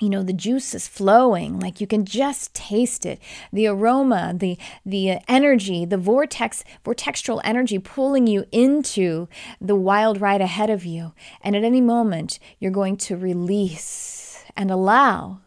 you 0.00 0.10
know 0.10 0.22
the 0.22 0.32
juice 0.32 0.74
is 0.74 0.88
flowing 0.88 1.60
like 1.60 1.80
you 1.80 1.86
can 1.86 2.04
just 2.04 2.52
taste 2.54 3.06
it. 3.06 3.20
The 3.52 3.66
aroma 3.68 4.34
the 4.36 4.58
the 4.84 5.12
uh, 5.12 5.18
energy 5.28 5.84
the 5.84 5.96
vortex 5.96 6.64
vortextral 6.84 7.40
energy 7.44 7.78
pulling 7.78 8.26
you 8.26 8.44
into 8.50 9.28
the 9.60 9.76
wild 9.76 10.20
ride 10.20 10.40
ahead 10.40 10.70
of 10.70 10.84
you. 10.84 11.12
And 11.42 11.54
at 11.54 11.64
any 11.64 11.80
moment 11.80 12.38
you're 12.58 12.72
going 12.72 12.96
to 12.98 13.16
release 13.16 14.44
and 14.56 14.70
allow 14.70 15.40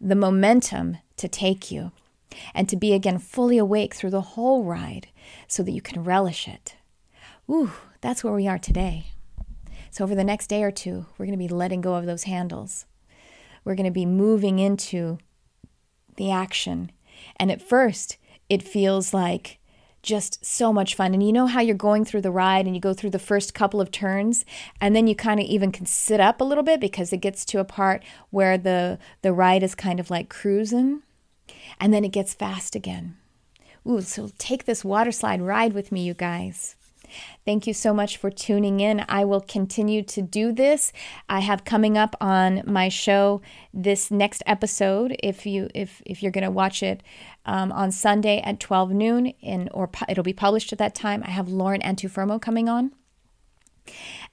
the 0.00 0.14
momentum 0.14 0.98
to 1.16 1.28
take 1.28 1.70
you 1.70 1.90
and 2.54 2.68
to 2.68 2.76
be 2.76 2.92
again 2.92 3.18
fully 3.18 3.58
awake 3.58 3.94
through 3.94 4.10
the 4.10 4.20
whole 4.20 4.62
ride 4.62 5.08
so 5.48 5.62
that 5.62 5.72
you 5.72 5.82
can 5.82 6.04
relish 6.04 6.46
it. 6.46 6.76
Ooh 7.50 7.72
that's 8.00 8.22
where 8.22 8.32
we 8.32 8.46
are 8.46 8.58
today. 8.58 9.06
So 9.90 10.04
over 10.04 10.14
the 10.14 10.22
next 10.22 10.46
day 10.46 10.62
or 10.62 10.70
two 10.70 11.06
we're 11.16 11.26
going 11.26 11.38
to 11.38 11.44
be 11.44 11.48
letting 11.48 11.80
go 11.80 11.94
of 11.94 12.06
those 12.06 12.24
handles 12.24 12.86
we're 13.68 13.74
going 13.74 13.84
to 13.84 13.90
be 13.90 14.06
moving 14.06 14.58
into 14.58 15.18
the 16.16 16.30
action. 16.30 16.90
And 17.36 17.52
at 17.52 17.60
first, 17.60 18.16
it 18.48 18.62
feels 18.62 19.12
like 19.12 19.58
just 20.02 20.42
so 20.42 20.72
much 20.72 20.94
fun. 20.94 21.12
And 21.12 21.22
you 21.22 21.34
know 21.34 21.46
how 21.46 21.60
you're 21.60 21.76
going 21.76 22.06
through 22.06 22.22
the 22.22 22.30
ride 22.30 22.64
and 22.64 22.74
you 22.74 22.80
go 22.80 22.94
through 22.94 23.10
the 23.10 23.18
first 23.18 23.52
couple 23.52 23.78
of 23.78 23.90
turns 23.90 24.46
and 24.80 24.96
then 24.96 25.06
you 25.06 25.14
kind 25.14 25.38
of 25.38 25.44
even 25.44 25.70
can 25.70 25.84
sit 25.84 26.18
up 26.18 26.40
a 26.40 26.44
little 26.44 26.64
bit 26.64 26.80
because 26.80 27.12
it 27.12 27.18
gets 27.18 27.44
to 27.44 27.60
a 27.60 27.64
part 27.64 28.02
where 28.30 28.56
the 28.56 28.98
the 29.20 29.34
ride 29.34 29.62
is 29.62 29.74
kind 29.74 30.00
of 30.00 30.08
like 30.08 30.30
cruising 30.30 31.02
and 31.78 31.92
then 31.92 32.06
it 32.06 32.12
gets 32.12 32.32
fast 32.32 32.74
again. 32.74 33.18
Ooh, 33.86 34.00
so 34.00 34.30
take 34.38 34.64
this 34.64 34.82
water 34.82 35.12
slide 35.12 35.42
ride 35.42 35.74
with 35.74 35.92
me, 35.92 36.04
you 36.04 36.14
guys. 36.14 36.74
Thank 37.44 37.66
you 37.66 37.74
so 37.74 37.92
much 37.94 38.16
for 38.16 38.30
tuning 38.30 38.80
in. 38.80 39.04
I 39.08 39.24
will 39.24 39.40
continue 39.40 40.02
to 40.04 40.22
do 40.22 40.52
this. 40.52 40.92
I 41.28 41.40
have 41.40 41.64
coming 41.64 41.96
up 41.96 42.16
on 42.20 42.62
my 42.66 42.88
show 42.88 43.40
this 43.72 44.10
next 44.10 44.42
episode. 44.46 45.16
If 45.22 45.46
you 45.46 45.68
if 45.74 46.02
if 46.04 46.22
you're 46.22 46.32
going 46.32 46.44
to 46.44 46.50
watch 46.50 46.82
it 46.82 47.02
um, 47.46 47.72
on 47.72 47.90
Sunday 47.90 48.40
at 48.40 48.60
12 48.60 48.90
noon, 48.92 49.26
in 49.40 49.68
or 49.72 49.88
pu- 49.88 50.06
it'll 50.08 50.24
be 50.24 50.32
published 50.32 50.72
at 50.72 50.78
that 50.78 50.94
time. 50.94 51.22
I 51.26 51.30
have 51.30 51.48
Lauren 51.48 51.80
Antuofermo 51.80 52.40
coming 52.40 52.68
on. 52.68 52.92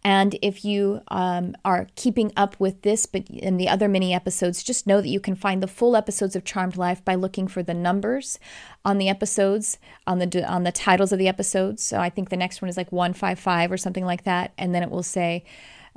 And 0.06 0.38
if 0.44 0.64
you 0.64 1.02
um, 1.08 1.56
are 1.66 1.88
keeping 1.96 2.32
up 2.38 2.60
with 2.60 2.84
this, 2.84 3.08
but 3.08 3.28
in 3.28 3.58
the 3.58 3.68
other 3.68 3.90
mini 3.90 4.14
episodes, 4.14 4.62
just 4.62 4.86
know 4.86 5.02
that 5.02 5.10
you 5.10 5.20
can 5.20 5.34
find 5.34 5.64
the 5.64 5.68
full 5.68 5.96
episodes 5.96 6.36
of 6.36 6.46
Charmed 6.46 6.78
Life 6.78 7.04
by 7.04 7.16
looking 7.16 7.48
for 7.48 7.64
the 7.64 7.74
numbers 7.74 8.38
on 8.86 9.00
the 9.00 9.10
episodes, 9.10 9.80
on 10.06 10.20
the 10.20 10.46
on 10.48 10.62
the 10.62 10.72
titles 10.72 11.12
of 11.12 11.18
the 11.18 11.28
episodes. 11.28 11.82
So 11.82 11.98
I 11.98 12.12
think 12.12 12.30
the 12.30 12.38
next 12.38 12.62
one 12.62 12.70
is 12.70 12.78
like 12.78 12.92
one 12.92 13.14
five 13.14 13.40
five 13.40 13.72
or 13.72 13.78
something 13.78 14.06
like 14.06 14.26
that, 14.26 14.54
and 14.60 14.76
then 14.76 14.84
it 14.84 14.92
will 14.92 15.02
say 15.02 15.44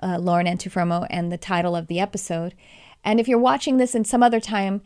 uh, 0.02 0.16
Lauren 0.18 0.46
Antuofermo 0.46 1.06
and 1.10 1.30
the 1.30 1.36
title 1.36 1.76
of 1.76 1.88
the 1.88 2.00
episode. 2.00 2.54
And 3.04 3.20
if 3.20 3.28
you're 3.28 3.38
watching 3.38 3.76
this 3.76 3.94
in 3.94 4.06
some 4.06 4.22
other 4.22 4.40
time, 4.40 4.80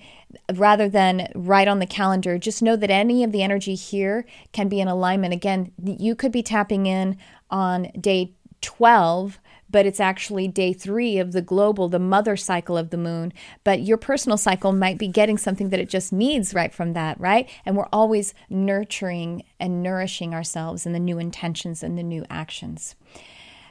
rather 0.53 0.89
than 0.89 1.31
right 1.37 1.69
on 1.69 1.79
the 1.79 1.87
calendar, 1.87 2.39
just 2.39 2.61
know 2.61 2.75
that 2.75 2.91
any 2.91 3.23
of 3.23 3.31
the 3.31 3.43
energy 3.45 3.77
here 3.77 4.27
can 4.53 4.69
be 4.69 4.81
in 4.81 4.89
alignment. 4.89 5.33
Again, 5.33 5.71
you 5.81 6.17
could 6.17 6.33
be 6.33 6.43
tapping 6.43 6.87
in 6.87 7.17
on 7.51 7.85
day 8.01 8.33
12 8.63 9.39
but 9.73 9.87
it's 9.87 9.99
actually 9.99 10.47
day 10.47 10.73
three 10.73 11.19
of 11.19 11.33
the 11.33 11.43
global, 11.43 11.89
the 11.89 11.99
mother 11.99 12.37
cycle 12.37 12.77
of 12.77 12.91
the 12.91 12.99
moon. 12.99 13.33
But 13.65 13.81
your 13.81 13.97
personal 13.97 14.37
cycle 14.37 14.71
might 14.73 14.99
be 14.99 15.09
getting 15.09 15.39
something 15.39 15.71
that 15.71 15.81
it 15.81 15.89
just 15.89 16.13
needs 16.13 16.55
right 16.55 16.73
from 16.73 16.93
that, 16.93 17.19
right? 17.19 17.49
And 17.65 17.77
we're 17.77 17.89
always 17.93 18.35
nurturing 18.51 19.45
and 19.59 19.83
nourishing 19.83 20.35
ourselves 20.35 20.87
in 20.87 20.93
the 20.93 21.01
new 21.01 21.19
intentions 21.19 21.83
and 21.83 21.99
the 21.99 22.03
new 22.03 22.25
actions. 22.29 22.95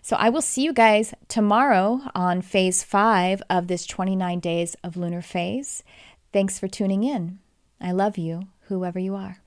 So 0.01 0.15
I 0.15 0.29
will 0.29 0.41
see 0.41 0.63
you 0.63 0.73
guys 0.73 1.13
tomorrow 1.27 2.01
on 2.15 2.41
phase 2.41 2.81
five 2.81 3.43
of 3.49 3.67
this 3.67 3.85
29 3.85 4.39
days 4.39 4.75
of 4.83 4.97
lunar 4.97 5.21
phase. 5.21 5.83
Thanks 6.33 6.57
for 6.57 6.67
tuning 6.67 7.03
in. 7.03 7.37
I 7.79 7.91
love 7.91 8.17
you, 8.17 8.47
whoever 8.61 8.97
you 8.97 9.15
are. 9.15 9.37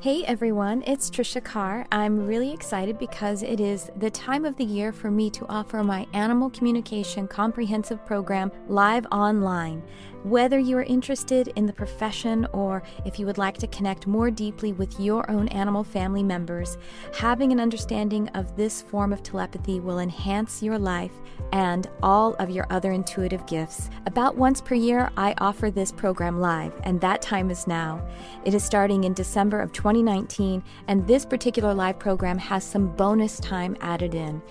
Hey 0.00 0.22
everyone, 0.26 0.84
it's 0.86 1.10
Trisha 1.10 1.42
Carr. 1.42 1.84
I'm 1.90 2.24
really 2.24 2.52
excited 2.52 3.00
because 3.00 3.42
it 3.42 3.58
is 3.58 3.90
the 3.96 4.12
time 4.12 4.44
of 4.44 4.56
the 4.56 4.64
year 4.64 4.92
for 4.92 5.10
me 5.10 5.28
to 5.30 5.44
offer 5.48 5.82
my 5.82 6.06
Animal 6.12 6.50
Communication 6.50 7.26
Comprehensive 7.26 8.06
Program 8.06 8.52
live 8.68 9.06
online. 9.10 9.82
Whether 10.28 10.58
you 10.58 10.76
are 10.76 10.82
interested 10.82 11.48
in 11.56 11.64
the 11.64 11.72
profession 11.72 12.46
or 12.52 12.82
if 13.06 13.18
you 13.18 13.24
would 13.24 13.38
like 13.38 13.56
to 13.58 13.66
connect 13.68 14.06
more 14.06 14.30
deeply 14.30 14.74
with 14.74 15.00
your 15.00 15.28
own 15.30 15.48
animal 15.48 15.82
family 15.82 16.22
members, 16.22 16.76
having 17.14 17.50
an 17.50 17.58
understanding 17.58 18.28
of 18.34 18.54
this 18.54 18.82
form 18.82 19.14
of 19.14 19.22
telepathy 19.22 19.80
will 19.80 20.00
enhance 20.00 20.62
your 20.62 20.78
life 20.78 21.12
and 21.52 21.88
all 22.02 22.34
of 22.34 22.50
your 22.50 22.66
other 22.68 22.92
intuitive 22.92 23.46
gifts. 23.46 23.88
About 24.04 24.36
once 24.36 24.60
per 24.60 24.74
year, 24.74 25.10
I 25.16 25.34
offer 25.38 25.70
this 25.70 25.90
program 25.90 26.42
live, 26.42 26.74
and 26.84 27.00
that 27.00 27.22
time 27.22 27.50
is 27.50 27.66
now. 27.66 28.06
It 28.44 28.52
is 28.52 28.62
starting 28.62 29.04
in 29.04 29.14
December 29.14 29.62
of 29.62 29.72
2019, 29.72 30.62
and 30.88 31.06
this 31.06 31.24
particular 31.24 31.72
live 31.72 31.98
program 31.98 32.36
has 32.36 32.64
some 32.64 32.94
bonus 32.96 33.40
time 33.40 33.78
added 33.80 34.14
in. 34.14 34.42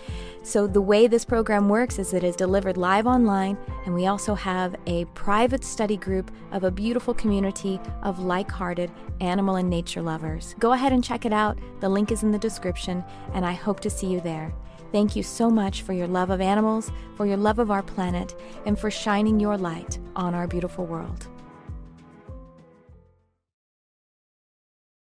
So, 0.42 0.66
the 0.66 0.82
way 0.82 1.08
this 1.08 1.26
program 1.26 1.68
works 1.68 2.00
is 2.00 2.14
it 2.14 2.24
is 2.24 2.36
delivered 2.36 2.78
live 2.78 3.06
online, 3.06 3.58
and 3.86 3.94
we 3.94 4.08
also 4.08 4.34
have 4.34 4.76
a 4.88 5.04
private 5.08 5.66
study 5.68 5.98
group 5.98 6.32
of 6.52 6.64
a 6.64 6.72
beautiful 6.72 7.14
community 7.14 7.80
of 8.04 8.20
like 8.20 8.50
hearted 8.50 8.92
animal 9.20 9.58
and 9.58 9.70
nature 9.70 10.02
lovers. 10.02 10.56
Go 10.60 10.74
ahead 10.74 10.94
and 10.94 11.04
check 11.04 11.26
it 11.26 11.34
out. 11.34 11.58
The 11.80 11.90
link 11.90 12.12
is 12.12 12.24
in 12.24 12.32
the 12.32 12.38
description, 12.38 13.04
and 13.34 13.46
I 13.46 13.54
hope 13.54 13.80
to 13.82 13.90
see 13.90 14.08
you 14.08 14.22
there. 14.22 14.54
Thank 14.92 15.16
you 15.16 15.24
so 15.24 15.50
much 15.50 15.82
for 15.82 15.94
your 15.94 16.08
love 16.08 16.30
of 16.30 16.42
animals, 16.42 16.92
for 17.16 17.26
your 17.26 17.38
love 17.38 17.60
of 17.60 17.72
our 17.72 17.84
planet, 17.84 18.36
and 18.66 18.80
for 18.80 18.90
shining 18.90 19.40
your 19.40 19.58
light 19.58 20.00
on 20.16 20.34
our 20.34 20.48
beautiful 20.48 20.86
world. 20.86 21.28